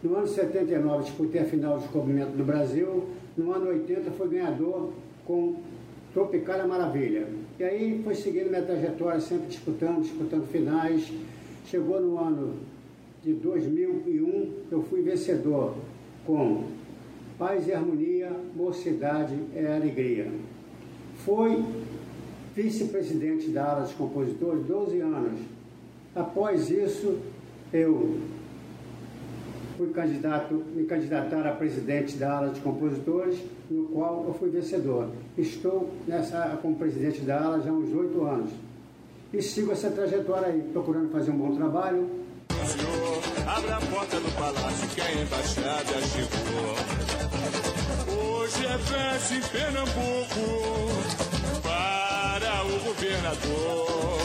No 0.03 0.17
ano 0.17 0.27
79, 0.27 1.05
disputei 1.05 1.41
a 1.41 1.45
final 1.45 1.77
do 1.77 1.83
descobrimento 1.83 2.33
do 2.33 2.45
Brasil. 2.45 3.05
No 3.37 3.53
ano 3.53 3.69
80, 3.69 4.11
fui 4.11 4.29
ganhador 4.29 4.93
com 5.25 5.57
Tropicália 6.13 6.67
Maravilha. 6.67 7.27
E 7.59 7.65
aí 7.65 8.03
foi 8.05 8.15
seguindo 8.15 8.51
minha 8.51 8.63
trajetória, 8.63 9.21
sempre 9.21 9.47
disputando, 9.49 10.03
disputando 10.03 10.47
finais. 10.49 11.11
Chegou 11.65 12.01
no 12.01 12.19
ano 12.19 12.55
de 13.25 13.33
2001, 13.33 14.53
eu 14.71 14.83
fui 14.83 15.01
vencedor 15.01 15.75
com 16.27 16.65
Paz 17.39 17.67
e 17.69 17.73
Harmonia, 17.73 18.31
Mocidade 18.55 19.39
é 19.55 19.75
Alegria. 19.75 20.31
Foi 21.25 21.65
vice-presidente 22.55 23.49
da 23.51 23.71
ala 23.71 23.83
dos 23.83 23.93
compositores 23.93 24.65
12 24.65 25.01
anos. 25.01 25.41
Após 26.15 26.71
isso, 26.71 27.19
eu 27.73 28.19
fui 29.77 29.91
candidato, 29.91 30.55
me 30.75 30.85
candidatar 30.85 31.47
a 31.47 31.53
presidente 31.53 32.17
da 32.17 32.39
ala 32.39 32.49
de 32.49 32.61
compositores, 32.61 33.39
no 33.71 33.85
qual 33.89 34.25
eu 34.27 34.35
fui 34.35 34.49
vencedor. 34.49 35.11
Estou 35.37 35.91
nessa 36.09 36.59
como 36.63 36.77
presidente 36.77 37.21
da 37.21 37.39
ala 37.39 37.61
já 37.61 37.71
há 37.71 37.75
uns 37.75 37.95
oito 37.95 38.25
anos. 38.25 38.51
E 39.33 39.43
sigo 39.43 39.73
essa 39.73 39.91
trajetória 39.91 40.49
aí, 40.49 40.63
procurando 40.73 41.11
fazer 41.11 41.31
um 41.31 41.37
bom 41.37 41.55
trabalho. 41.55 42.09
Senhor, 42.65 43.26
abre 43.47 43.73
a 43.73 43.81
porta 43.81 44.19
do 44.19 44.31
palácio 44.33 44.89
que 44.89 45.01
a 45.01 45.13
embaixada 45.13 46.03
chegou. 46.13 46.77
Hoje 48.19 48.67
é 48.67 48.79
festa 48.79 49.35
em 49.35 49.41
Pernambuco 49.41 50.91
para 51.63 52.65
o 52.65 52.81
governador. 52.81 54.19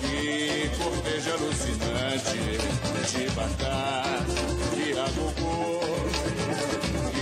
Que 0.00 0.70
cortejo 0.78 1.32
alucinante 1.32 2.38
de 3.10 3.30
batata 3.30 4.24
e 4.76 4.92
agogô. 4.98 5.80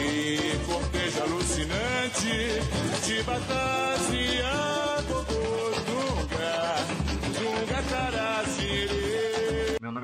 E 0.00 0.58
cortejo 0.66 1.22
alucinante 1.22 2.60
de 3.06 3.22
batata 3.22 4.14
e. 4.14 4.47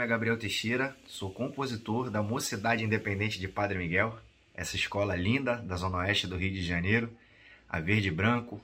é 0.05 0.07
Gabriel 0.07 0.37
Teixeira, 0.37 0.95
sou 1.07 1.31
compositor 1.31 2.11
da 2.11 2.23
Mocidade 2.23 2.85
Independente 2.85 3.41
de 3.41 3.49
Padre 3.49 3.79
Miguel, 3.79 4.19
essa 4.55 4.77
escola 4.77 5.17
linda 5.17 5.57
da 5.57 5.77
Zona 5.77 5.97
Oeste 5.99 6.27
do 6.27 6.37
Rio 6.37 6.53
de 6.53 6.63
Janeiro, 6.63 7.11
a 7.67 7.81
Verde 7.81 8.09
e 8.09 8.11
Branco, 8.11 8.61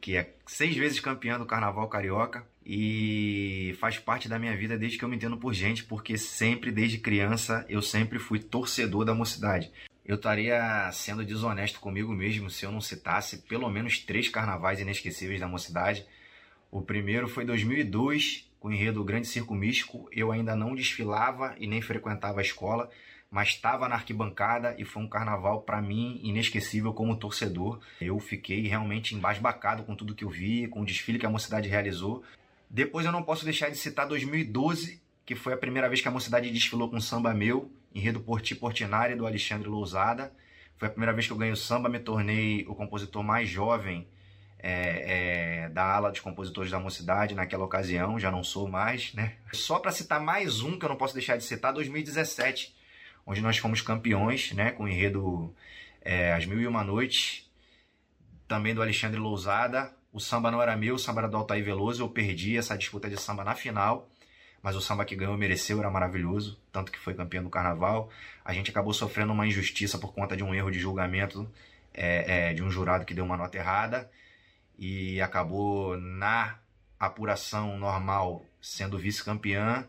que 0.00 0.16
é 0.16 0.34
seis 0.46 0.76
vezes 0.76 1.00
campeã 1.00 1.36
do 1.36 1.44
Carnaval 1.44 1.88
Carioca 1.88 2.46
e 2.64 3.76
faz 3.80 3.98
parte 3.98 4.28
da 4.28 4.38
minha 4.38 4.56
vida 4.56 4.78
desde 4.78 4.96
que 4.96 5.04
eu 5.04 5.08
me 5.08 5.16
entendo 5.16 5.36
por 5.36 5.52
gente, 5.52 5.82
porque 5.82 6.16
sempre, 6.16 6.70
desde 6.70 6.98
criança, 6.98 7.66
eu 7.68 7.82
sempre 7.82 8.20
fui 8.20 8.38
torcedor 8.38 9.04
da 9.04 9.12
mocidade. 9.12 9.72
Eu 10.06 10.14
estaria 10.14 10.88
sendo 10.92 11.24
desonesto 11.24 11.80
comigo 11.80 12.12
mesmo 12.12 12.48
se 12.48 12.64
eu 12.64 12.70
não 12.70 12.80
citasse 12.80 13.38
pelo 13.48 13.68
menos 13.68 13.98
três 13.98 14.28
carnavais 14.28 14.78
inesquecíveis 14.78 15.40
da 15.40 15.48
mocidade. 15.48 16.06
O 16.70 16.80
primeiro 16.80 17.26
foi 17.26 17.44
2002, 17.44 18.47
com 18.60 18.68
o 18.68 18.72
enredo 18.72 19.04
Grande 19.04 19.26
Circo 19.26 19.54
Místico. 19.54 20.08
Eu 20.12 20.32
ainda 20.32 20.56
não 20.56 20.74
desfilava 20.74 21.54
e 21.58 21.66
nem 21.66 21.80
frequentava 21.80 22.40
a 22.40 22.42
escola, 22.42 22.90
mas 23.30 23.48
estava 23.48 23.88
na 23.88 23.94
arquibancada 23.94 24.74
e 24.78 24.84
foi 24.84 25.02
um 25.02 25.08
carnaval 25.08 25.62
para 25.62 25.82
mim 25.82 26.20
inesquecível 26.22 26.92
como 26.92 27.16
torcedor. 27.16 27.80
Eu 28.00 28.18
fiquei 28.18 28.66
realmente 28.66 29.14
embasbacado 29.14 29.82
com 29.84 29.94
tudo 29.94 30.14
que 30.14 30.24
eu 30.24 30.30
vi, 30.30 30.66
com 30.68 30.80
o 30.80 30.84
desfile 30.84 31.18
que 31.18 31.26
a 31.26 31.30
mocidade 31.30 31.68
realizou. 31.68 32.22
Depois 32.70 33.06
eu 33.06 33.12
não 33.12 33.22
posso 33.22 33.44
deixar 33.44 33.70
de 33.70 33.76
citar 33.76 34.06
2012, 34.06 35.00
que 35.24 35.34
foi 35.34 35.52
a 35.52 35.56
primeira 35.56 35.88
vez 35.88 36.00
que 36.00 36.08
a 36.08 36.10
mocidade 36.10 36.50
desfilou 36.50 36.90
com 36.90 37.00
samba 37.00 37.32
meu, 37.34 37.70
enredo 37.94 38.20
Porti 38.20 38.54
Portinari, 38.54 39.14
do 39.14 39.26
Alexandre 39.26 39.68
Lousada. 39.68 40.32
Foi 40.76 40.88
a 40.88 40.90
primeira 40.90 41.12
vez 41.12 41.26
que 41.26 41.32
eu 41.32 41.36
ganhei 41.36 41.52
o 41.52 41.56
samba, 41.56 41.88
me 41.88 41.98
tornei 41.98 42.64
o 42.68 42.74
compositor 42.74 43.22
mais 43.22 43.48
jovem 43.48 44.06
é, 44.58 45.62
é, 45.64 45.68
da 45.68 45.84
ala 45.84 46.10
dos 46.10 46.20
compositores 46.20 46.70
da 46.70 46.80
mocidade 46.80 47.34
naquela 47.34 47.64
ocasião, 47.64 48.18
já 48.18 48.30
não 48.30 48.42
sou 48.42 48.68
mais, 48.68 49.14
né? 49.14 49.36
Só 49.52 49.78
para 49.78 49.92
citar 49.92 50.20
mais 50.20 50.60
um 50.60 50.78
que 50.78 50.84
eu 50.84 50.88
não 50.88 50.96
posso 50.96 51.14
deixar 51.14 51.36
de 51.36 51.44
citar, 51.44 51.72
2017, 51.72 52.74
onde 53.24 53.40
nós 53.40 53.58
fomos 53.58 53.80
campeões, 53.80 54.52
né? 54.52 54.72
Com 54.72 54.84
o 54.84 54.88
enredo 54.88 55.54
é, 56.02 56.32
As 56.32 56.44
Mil 56.44 56.60
e 56.60 56.66
Uma 56.66 56.82
Noites, 56.82 57.48
também 58.48 58.74
do 58.74 58.82
Alexandre 58.82 59.20
Lousada, 59.20 59.92
o 60.12 60.18
samba 60.18 60.50
não 60.50 60.60
era 60.60 60.76
meu, 60.76 60.96
o 60.96 60.98
samba 60.98 61.20
era 61.20 61.28
do 61.28 61.36
Altair 61.36 61.62
Veloso. 61.62 62.02
Eu 62.02 62.08
perdi 62.08 62.56
essa 62.56 62.76
disputa 62.76 63.08
de 63.08 63.20
samba 63.20 63.44
na 63.44 63.54
final, 63.54 64.08
mas 64.62 64.74
o 64.74 64.80
samba 64.80 65.04
que 65.04 65.14
ganhou 65.14 65.36
mereceu, 65.36 65.78
era 65.78 65.90
maravilhoso, 65.90 66.58
tanto 66.72 66.90
que 66.90 66.98
foi 66.98 67.14
campeão 67.14 67.44
do 67.44 67.50
carnaval. 67.50 68.10
A 68.44 68.52
gente 68.52 68.70
acabou 68.70 68.92
sofrendo 68.92 69.32
uma 69.32 69.46
injustiça 69.46 69.98
por 69.98 70.12
conta 70.14 70.36
de 70.36 70.42
um 70.42 70.54
erro 70.54 70.70
de 70.70 70.78
julgamento 70.80 71.48
é, 71.92 72.48
é, 72.48 72.54
de 72.54 72.62
um 72.62 72.70
jurado 72.70 73.04
que 73.04 73.14
deu 73.14 73.24
uma 73.24 73.36
nota 73.36 73.56
errada 73.58 74.10
e 74.78 75.20
acabou 75.20 75.96
na 75.96 76.58
apuração 76.98 77.78
normal 77.78 78.44
sendo 78.60 78.98
vice-campeã, 78.98 79.86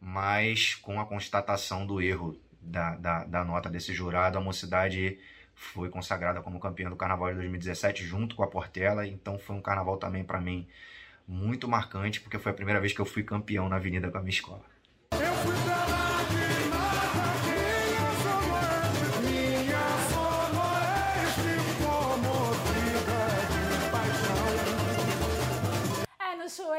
mas 0.00 0.74
com 0.74 1.00
a 1.00 1.06
constatação 1.06 1.86
do 1.86 2.00
erro 2.00 2.38
da, 2.60 2.96
da, 2.96 3.24
da 3.24 3.44
nota 3.44 3.68
desse 3.68 3.92
jurado, 3.92 4.38
a 4.38 4.40
mocidade 4.40 5.18
foi 5.54 5.88
consagrada 5.88 6.40
como 6.40 6.58
campeã 6.58 6.88
do 6.88 6.96
Carnaval 6.96 7.28
de 7.30 7.34
2017 7.36 8.04
junto 8.04 8.34
com 8.34 8.42
a 8.42 8.46
Portela, 8.46 9.06
então 9.06 9.38
foi 9.38 9.54
um 9.54 9.60
carnaval 9.60 9.96
também 9.96 10.24
para 10.24 10.40
mim 10.40 10.66
muito 11.26 11.68
marcante, 11.68 12.20
porque 12.20 12.38
foi 12.38 12.52
a 12.52 12.54
primeira 12.54 12.80
vez 12.80 12.92
que 12.92 13.00
eu 13.00 13.04
fui 13.04 13.22
campeão 13.22 13.68
na 13.68 13.76
Avenida 13.76 14.10
com 14.10 14.18
a 14.18 14.20
minha 14.20 14.30
escola. 14.30 14.71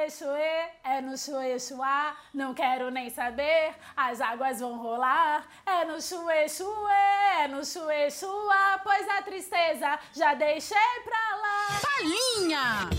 Chuê, 0.10 0.70
é 0.84 1.02
no 1.02 1.18
chuê, 1.18 1.60
chuá, 1.60 2.18
não 2.34 2.54
quero 2.54 2.90
nem 2.90 3.10
saber, 3.10 3.76
as 3.96 4.22
águas 4.22 4.60
vão 4.60 4.78
rolar. 4.78 5.48
É 5.66 5.86
no 5.86 6.02
chuê, 6.02 6.48
chuê, 6.48 7.42
é 7.42 7.48
no 7.48 7.66
chuê, 7.66 8.10
chuá, 8.10 8.80
pois 8.84 9.08
a 9.10 9.22
tristeza 9.22 10.00
já 10.14 10.34
deixei 10.34 10.78
pra 11.04 11.36
lá. 11.36 11.68
Palhinha! 11.82 12.90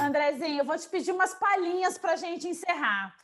Andrezinho, 0.00 0.60
eu 0.60 0.64
vou 0.64 0.78
te 0.78 0.88
pedir 0.88 1.12
umas 1.12 1.34
palhinhas 1.34 1.98
pra 1.98 2.16
gente 2.16 2.48
encerrar. 2.48 3.14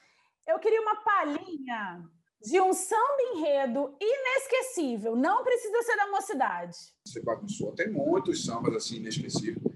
Eu 0.46 0.58
queria 0.58 0.80
uma 0.80 0.96
palhinha 0.96 2.04
de 2.42 2.60
um 2.60 2.72
samba 2.74 3.22
enredo 3.34 3.96
inesquecível, 3.98 5.16
não 5.16 5.42
precisa 5.42 5.82
ser 5.82 5.96
da 5.96 6.10
mocidade. 6.10 6.76
Você 7.06 7.22
bagunçou, 7.22 7.72
tem 7.72 7.88
muitos 7.88 8.44
sambas 8.44 8.74
assim 8.74 8.96
inesquecíveis. 8.96 9.74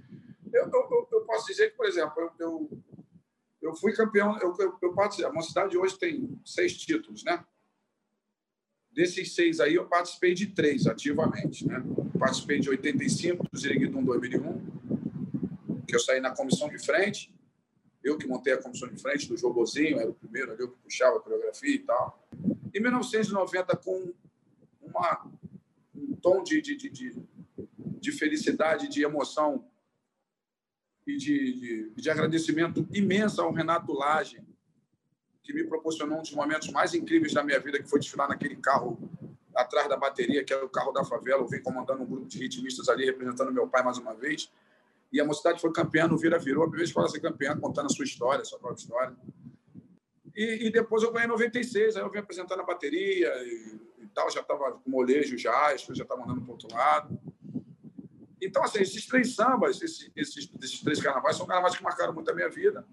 Eu, 0.52 0.64
eu, 0.64 0.88
eu, 0.90 1.07
posso 1.28 1.46
dizer 1.46 1.70
que, 1.70 1.76
por 1.76 1.86
exemplo, 1.86 2.14
eu, 2.16 2.32
eu, 2.38 2.82
eu 3.60 3.76
fui 3.76 3.92
campeão. 3.92 4.38
Eu, 4.40 4.56
eu, 4.58 4.78
eu 4.80 4.94
participei, 4.94 5.30
a 5.30 5.32
Mocidade 5.32 5.76
hoje 5.76 5.98
tem 5.98 6.40
seis 6.44 6.74
títulos, 6.76 7.22
né? 7.22 7.44
Desses 8.90 9.34
seis 9.34 9.60
aí, 9.60 9.74
eu 9.74 9.86
participei 9.86 10.32
de 10.32 10.46
três 10.46 10.86
ativamente. 10.86 11.68
Né? 11.68 11.80
Participei 12.18 12.58
de 12.58 12.70
85, 12.70 13.46
do 13.52 13.58
Ziriguidum 13.58 14.02
2001, 14.02 15.84
que 15.86 15.94
eu 15.94 16.00
saí 16.00 16.18
na 16.20 16.34
comissão 16.34 16.68
de 16.68 16.78
frente. 16.78 17.32
Eu 18.02 18.16
que 18.16 18.26
montei 18.26 18.54
a 18.54 18.62
comissão 18.62 18.88
de 18.88 19.00
frente 19.00 19.28
do 19.28 19.36
Jogozinho, 19.36 20.00
era 20.00 20.08
o 20.08 20.14
primeiro 20.14 20.52
ali, 20.52 20.62
eu 20.62 20.70
que 20.70 20.78
puxava 20.78 21.18
a 21.18 21.20
coreografia 21.20 21.74
e 21.74 21.80
tal. 21.80 22.26
Em 22.74 22.80
1990, 22.80 23.76
com 23.76 24.14
uma, 24.80 25.30
um 25.94 26.14
tom 26.14 26.42
de, 26.42 26.62
de, 26.62 26.76
de, 26.76 27.22
de 27.76 28.12
felicidade, 28.12 28.88
de 28.88 29.02
emoção 29.02 29.64
e 31.08 31.16
de, 31.16 31.52
de, 31.54 31.90
de 31.96 32.10
agradecimento 32.10 32.86
imenso 32.92 33.40
ao 33.40 33.50
Renato 33.50 33.94
Lage, 33.94 34.42
que 35.42 35.54
me 35.54 35.64
proporcionou 35.64 36.18
um 36.18 36.22
dos 36.22 36.32
momentos 36.32 36.68
mais 36.70 36.92
incríveis 36.92 37.32
da 37.32 37.42
minha 37.42 37.58
vida, 37.58 37.82
que 37.82 37.88
foi 37.88 37.98
desfilar 37.98 38.28
naquele 38.28 38.56
carro 38.56 38.98
atrás 39.56 39.88
da 39.88 39.96
bateria, 39.96 40.44
que 40.44 40.52
era 40.52 40.62
o 40.62 40.68
carro 40.68 40.92
da 40.92 41.02
favela. 41.02 41.40
Eu 41.40 41.48
vim 41.48 41.62
comandando 41.62 42.02
um 42.02 42.06
grupo 42.06 42.26
de 42.26 42.38
ritmistas 42.38 42.90
ali, 42.90 43.06
representando 43.06 43.50
meu 43.50 43.66
pai 43.66 43.82
mais 43.82 43.96
uma 43.96 44.14
vez. 44.14 44.52
E 45.10 45.18
a 45.18 45.24
mocidade 45.24 45.62
foi 45.62 45.72
campeã 45.72 46.06
no 46.06 46.18
Vira 46.18 46.38
Virou, 46.38 46.64
a 46.64 46.66
primeira 46.66 46.86
escola 46.86 47.06
a 47.06 47.08
ser 47.08 47.20
campeã, 47.20 47.58
contando 47.58 47.86
a 47.86 47.88
sua 47.88 48.04
história, 48.04 48.42
a 48.42 48.44
sua 48.44 48.58
própria 48.58 48.82
história. 48.82 49.16
E, 50.36 50.66
e 50.66 50.70
depois 50.70 51.02
eu 51.02 51.10
ganhei 51.10 51.24
em 51.24 51.30
96, 51.30 51.96
aí 51.96 52.02
eu 52.02 52.10
vim 52.10 52.18
apresentando 52.18 52.60
a 52.60 52.66
bateria 52.66 53.32
e, 53.44 53.80
e 54.02 54.06
tal, 54.14 54.30
já 54.30 54.42
estava 54.42 54.72
com 54.72 54.90
molejo 54.90 55.38
já, 55.38 55.72
as 55.72 55.80
já 55.80 56.02
estavam 56.02 56.24
andando 56.24 56.42
para 56.42 56.50
o 56.50 56.52
outro 56.52 56.68
lado. 56.70 57.18
Então, 58.40 58.62
assim, 58.62 58.80
esses 58.80 59.06
três 59.06 59.34
sambas, 59.34 59.80
esses, 59.82 60.10
esses, 60.14 60.50
esses 60.62 60.80
três 60.80 61.00
carnavais, 61.00 61.36
são 61.36 61.46
carnavais 61.46 61.76
que 61.76 61.82
marcaram 61.82 62.12
muito 62.12 62.30
a 62.30 62.34
minha 62.34 62.48
vida. 62.48 62.86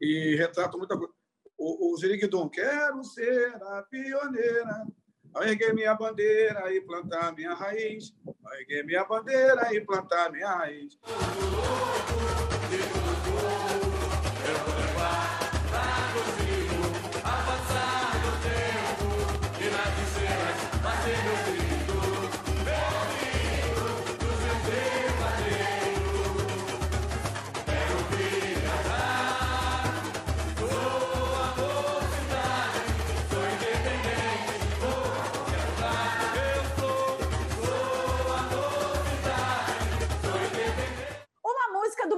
E 0.00 0.36
retratam 0.36 0.78
muita 0.78 0.96
coisa. 0.96 1.12
O, 1.56 1.92
o 1.92 1.96
Ziriguidum, 1.96 2.48
quero 2.48 3.02
ser 3.04 3.54
a 3.62 3.82
pioneira, 3.82 4.86
ao 5.32 5.44
erguer 5.44 5.72
minha 5.72 5.94
bandeira 5.94 6.74
e 6.74 6.80
plantar 6.80 7.32
minha 7.34 7.54
raiz, 7.54 8.14
ao 8.26 8.54
erguer 8.54 8.84
minha 8.84 9.04
bandeira 9.04 9.74
e 9.74 9.80
plantar 9.80 10.30
minha 10.30 10.48
raiz. 10.48 10.98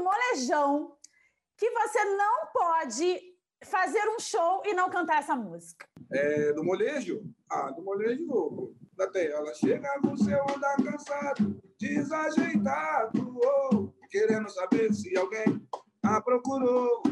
Molejão 0.03 0.97
que 1.57 1.71
você 1.71 2.05
não 2.05 2.47
pode 2.53 3.21
fazer 3.65 4.03
um 4.09 4.19
show 4.19 4.63
e 4.65 4.75
não 4.75 4.91
cantar 4.91 5.19
essa 5.19 5.35
música? 5.35 5.87
É, 6.13 6.53
do 6.53 6.65
molejo? 6.65 7.23
Ah, 7.51 7.71
do 7.71 7.83
molejo, 7.83 8.75
até 8.99 9.31
ela 9.31 9.53
chega 9.55 9.89
no 10.03 10.17
seu 10.17 10.43
andar 10.55 10.77
cansado, 10.77 11.61
desajeitado, 11.79 13.41
oh, 13.73 13.89
querendo 14.11 14.49
saber 14.51 14.93
se 14.93 15.17
alguém 15.17 15.67
a 16.03 16.21
procurou. 16.21 17.03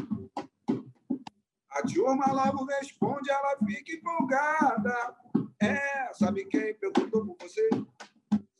A 1.71 1.81
turma 1.81 2.31
logo 2.31 2.65
responde, 2.65 3.31
ela 3.31 3.57
fica 3.65 3.93
empolgada. 3.93 5.15
É, 5.59 6.13
sabe 6.13 6.45
quem 6.45 6.75
perguntou 6.75 7.25
por 7.25 7.35
você? 7.41 7.67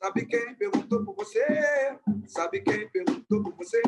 Sabe 0.04 0.26
quem 0.26 0.54
perguntou 0.56 1.06
por 1.06 1.16
você? 1.16 1.98
Sabe 2.28 2.60
quem 2.60 2.90
perguntou 2.90 3.42
por 3.42 3.54
você? 3.54 3.82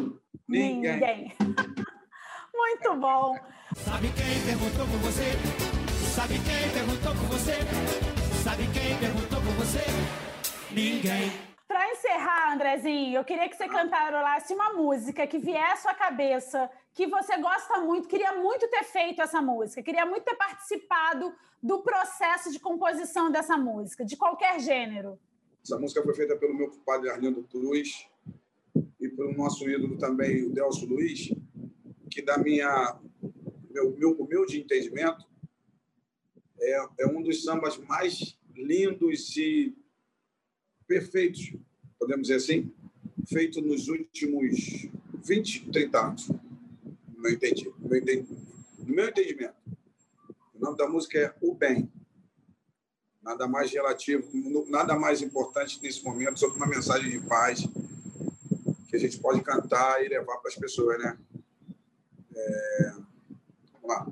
Ninguém. 0.47 0.93
Ninguém. 0.93 1.35
Muito 2.55 2.95
bom. 2.95 3.37
Sabe 3.75 4.07
quem 4.13 4.45
perguntou 4.45 4.87
por 4.87 4.99
você? 4.99 5.33
Sabe 6.15 6.35
quem 6.35 6.71
perguntou 6.71 7.11
por 7.15 7.37
você? 7.37 7.57
Sabe 8.41 8.63
quem 8.71 8.97
perguntou 8.97 9.41
por 9.41 9.53
você? 9.55 9.83
Ninguém. 10.71 11.33
Para 11.67 11.91
encerrar, 11.91 12.53
Andrezinho, 12.53 13.17
eu 13.17 13.25
queria 13.25 13.49
que 13.49 13.57
você 13.57 13.67
cantarolasse 13.67 14.53
uma 14.53 14.71
música 14.71 15.27
que 15.27 15.37
viesse 15.37 15.65
à 15.65 15.75
sua 15.75 15.93
cabeça, 15.95 16.71
que 16.93 17.07
você 17.07 17.35
gosta 17.35 17.79
muito, 17.79 18.07
queria 18.07 18.31
muito 18.37 18.69
ter 18.69 18.85
feito 18.85 19.21
essa 19.21 19.41
música, 19.41 19.83
queria 19.83 20.05
muito 20.05 20.23
ter 20.23 20.35
participado 20.35 21.35
do 21.61 21.81
processo 21.81 22.53
de 22.53 22.59
composição 22.59 23.29
dessa 23.29 23.57
música, 23.57 24.05
de 24.05 24.15
qualquer 24.15 24.61
gênero. 24.61 25.19
Essa 25.65 25.79
música 25.79 26.03
foi 26.03 26.13
feita 26.13 26.35
pelo 26.35 26.53
meu 26.53 26.69
padre 26.85 27.09
Arlindo 27.09 27.41
Cruz, 27.45 28.05
e 28.99 29.09
pelo 29.09 29.33
nosso 29.33 29.67
ídolo 29.67 29.97
também, 29.97 30.43
o 30.43 30.51
Delcio 30.51 30.87
Luiz, 30.87 31.33
que 32.11 32.21
da 32.21 32.37
minha 32.37 32.99
meu, 33.71 33.97
meu 33.97 34.11
humilde 34.11 34.59
entendimento 34.59 35.25
é, 36.61 36.87
é 36.99 37.07
um 37.07 37.19
dos 37.23 37.43
sambas 37.43 37.79
mais 37.79 38.37
lindos 38.55 39.35
e 39.37 39.75
perfeitos, 40.85 41.55
podemos 41.97 42.27
dizer 42.27 42.35
assim, 42.35 42.71
feito 43.27 43.59
nos 43.59 43.87
últimos 43.87 44.87
20, 45.23 45.71
30 45.71 45.99
anos, 45.99 46.27
no 46.27 47.19
meu, 47.19 47.31
entendi, 47.31 47.73
entendi, 47.83 48.37
no 48.77 48.93
meu 48.93 49.09
entendimento. 49.09 49.55
O 50.53 50.59
nome 50.59 50.77
da 50.77 50.87
música 50.87 51.17
é 51.17 51.33
O 51.41 51.55
Bem. 51.55 51.91
Nada 53.25 53.47
mais 53.47 53.71
relativo, 53.71 54.23
nada 54.69 54.95
mais 54.95 55.19
importante 55.19 55.81
nesse 55.81 56.05
momento 56.05 56.39
sobre 56.39 56.57
uma 56.57 56.67
mensagem 56.67 57.09
de 57.09 57.19
paz, 57.21 57.67
que 58.87 58.95
a 58.95 58.99
gente 58.99 59.19
pode 59.19 59.41
cantar 59.41 60.05
e 60.05 60.07
levar 60.07 60.37
para 60.37 60.49
as 60.49 60.55
pessoas, 60.55 60.99
né? 60.99 61.17
É... 62.35 62.91
Vamos 63.81 63.87
lá. 63.87 64.07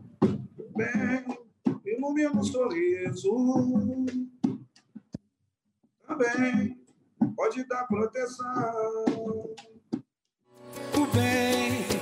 Bem, 0.75 1.39
ilumina 1.85 2.31
um 2.31 2.43
sorriso. 2.43 3.29
Também 6.07 6.83
pode 7.35 7.63
dar 7.67 7.85
proteção. 7.85 9.05
O 10.95 11.05
bem 11.13 11.92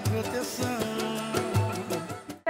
proteção. 0.00 1.28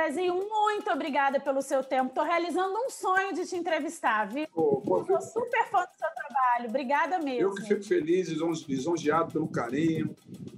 Zezinho, 0.08 0.34
muito 0.48 0.90
obrigada 0.90 1.38
pelo 1.38 1.60
seu 1.60 1.82
tempo. 1.84 2.08
Estou 2.08 2.24
realizando 2.24 2.74
um 2.78 2.88
sonho 2.88 3.34
de 3.34 3.46
te 3.46 3.56
entrevistar, 3.56 4.26
viu? 4.26 4.46
Pô, 4.48 5.04
Sou 5.06 5.20
super 5.20 5.64
fã 5.70 5.80
do 5.80 5.96
seu 5.96 6.08
trabalho. 6.14 6.68
Obrigada 6.68 7.18
mesmo. 7.18 7.42
Eu 7.42 7.54
que 7.54 7.62
fico 7.62 7.82
feliz, 7.82 8.28
lisonjeado 8.28 9.32
pelo 9.32 9.48
carinho, 9.48 10.14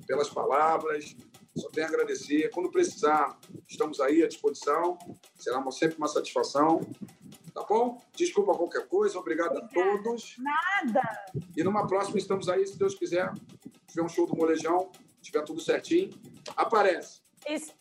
pelas 0.07 0.29
palavras. 0.29 1.17
Só 1.57 1.69
tenho 1.71 1.87
a 1.87 1.91
agradecer. 1.91 2.49
Quando 2.51 2.71
precisar, 2.71 3.37
estamos 3.69 4.01
aí 4.01 4.23
à 4.23 4.29
disposição. 4.29 4.97
Será 5.37 5.69
sempre 5.71 5.97
uma 5.97 6.09
satisfação. 6.09 6.81
Tá 7.53 7.65
bom? 7.69 8.01
Desculpa 8.15 8.55
qualquer 8.55 8.87
coisa. 8.87 9.19
Obrigado 9.19 9.59
a 9.59 9.67
todos. 9.67 10.37
Nada. 10.39 11.03
E 11.57 11.65
numa 11.65 11.87
próxima 11.87 12.19
estamos 12.19 12.49
aí, 12.49 12.67
se 12.67 12.79
Deus 12.79 12.95
quiser. 12.95 13.33
Tiver 13.89 14.03
um 14.03 14.09
show 14.09 14.27
do 14.27 14.37
Molejão, 14.37 14.91
tiver 15.21 15.43
tudo 15.43 15.61
certinho, 15.61 16.11
aparece. 16.57 17.21
Isso. 17.49 17.73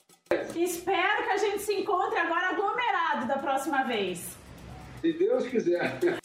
Espero 0.56 1.24
que 1.24 1.30
a 1.30 1.38
gente 1.38 1.64
se 1.64 1.74
encontre 1.74 2.20
agora 2.20 2.50
aglomerado 2.50 3.28
da 3.28 3.38
próxima 3.38 3.84
vez. 3.84 4.38
Se 5.02 5.14
Deus 5.14 5.48
quiser. 5.48 6.00